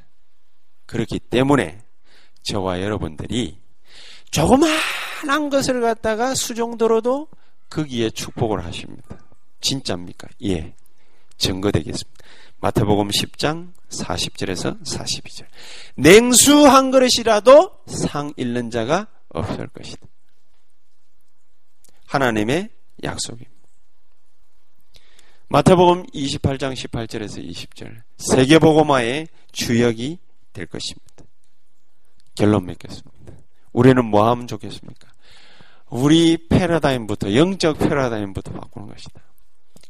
그렇기 0.86 1.18
때문에 1.18 1.82
저와 2.42 2.80
여러분들이 2.82 3.58
조그마한 4.30 5.50
것을 5.50 5.80
갖다가 5.80 6.34
수정도로도 6.34 7.28
거기에 7.70 8.10
축복을 8.10 8.64
하십니다. 8.64 9.18
진짜입니까? 9.60 10.28
예. 10.44 10.74
증거되겠습니다. 11.36 12.24
마태복음 12.60 13.08
10장 13.08 13.72
40절에서 13.88 14.82
42절. 14.82 15.46
냉수 15.96 16.66
한 16.66 16.90
그릇이라도 16.90 17.78
상 17.86 18.32
잃는 18.36 18.70
자가 18.70 19.06
없을 19.28 19.68
것이다. 19.68 20.06
하나님의 22.06 22.70
약속입니다. 23.04 23.52
마태복음 25.48 26.06
28장 26.06 26.74
18절에서 26.74 27.48
20절. 27.48 28.02
세계복음화의 28.16 29.28
주역이 29.52 30.18
될 30.52 30.66
것입니다. 30.66 31.24
결론 32.34 32.66
맺겠습니다. 32.66 33.32
우리는 33.72 34.04
뭐 34.04 34.28
하면 34.30 34.46
좋겠습니까? 34.46 35.08
우리 35.90 36.48
패러다임부터, 36.48 37.34
영적 37.34 37.78
패러다임부터 37.78 38.52
바꾸는 38.52 38.88
것이다. 38.88 39.22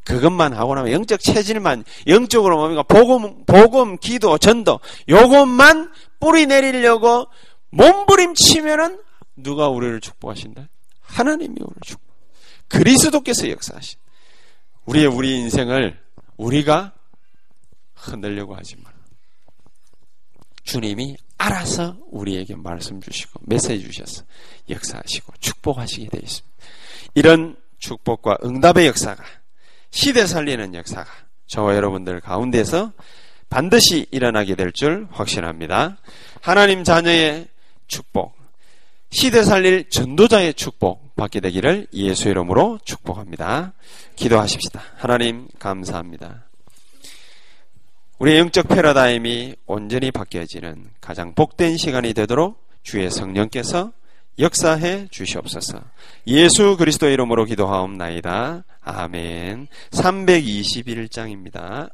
그것만 0.09 0.55
하고 0.55 0.75
나면 0.75 0.91
영적 0.93 1.21
체질만 1.21 1.85
영적으로 2.07 2.57
뭡니까 2.57 2.83
복음 2.83 3.45
복음 3.45 3.99
기도 3.99 4.39
전도 4.39 4.81
요것만 5.07 5.93
뿌리 6.19 6.47
내리려고 6.47 7.27
몸부림치면은 7.71 9.03
누가 9.37 9.69
우리를 9.69 10.01
축복하신다? 10.01 10.67
하나님이 11.03 11.57
우리를 11.61 11.83
축복. 11.85 12.09
그리스도께서 12.69 13.51
역사하신 13.51 13.99
우리의 14.87 15.07
우리 15.07 15.37
인생을 15.37 16.01
우리가 16.39 16.95
흔들려고 17.95 18.57
하지 18.57 18.77
마. 18.77 18.91
주님이 20.65 21.19
알아서 21.37 21.99
우리에게 22.11 22.57
말씀 22.57 22.99
주시고 23.03 23.41
메시지 23.45 23.83
주셔서 23.83 24.25
역사하시고 24.71 25.35
축복하시게 25.39 26.09
되어 26.09 26.21
있습니다. 26.23 26.57
이런 27.15 27.57
축복과 27.79 28.39
응답의 28.43 28.87
역사가 28.87 29.23
시대 29.91 30.27
살리는 30.27 30.75
역사가 30.75 31.11
저와 31.47 31.75
여러분들 31.77 32.21
가운데서 32.21 32.93
반드시 33.49 34.07
일어나게 34.11 34.55
될 34.55 34.73
줄 34.73 35.09
확신합니다. 35.11 35.97
하나님 36.43 36.85
자녀의 36.85 37.49
축복, 37.87 38.37
시대 39.11 39.43
살릴 39.43 39.89
전도자의 39.89 40.55
축복 40.55 41.17
받게 41.17 41.41
되기를 41.41 41.87
예수 41.95 42.29
이름으로 42.29 42.79
축복합니다. 42.85 43.73
기도하십시다. 44.17 44.83
하나님 44.97 45.49
감사합니다. 45.59 46.45
우리의 48.19 48.39
영적 48.41 48.69
패러다임이 48.69 49.55
온전히 49.67 50.11
바뀌어지는 50.11 50.91
가장 51.01 51.35
복된 51.35 51.77
시간이 51.79 52.13
되도록 52.13 52.69
주의 52.83 53.11
성령께서 53.11 53.93
역사해 54.39 55.09
주시옵소서. 55.11 55.83
예수 56.27 56.77
그리스도 56.77 57.09
이름으로 57.09 57.45
기도하옵나이다. 57.45 58.65
아멘. 58.83 59.69
321장입니다. 59.91 61.91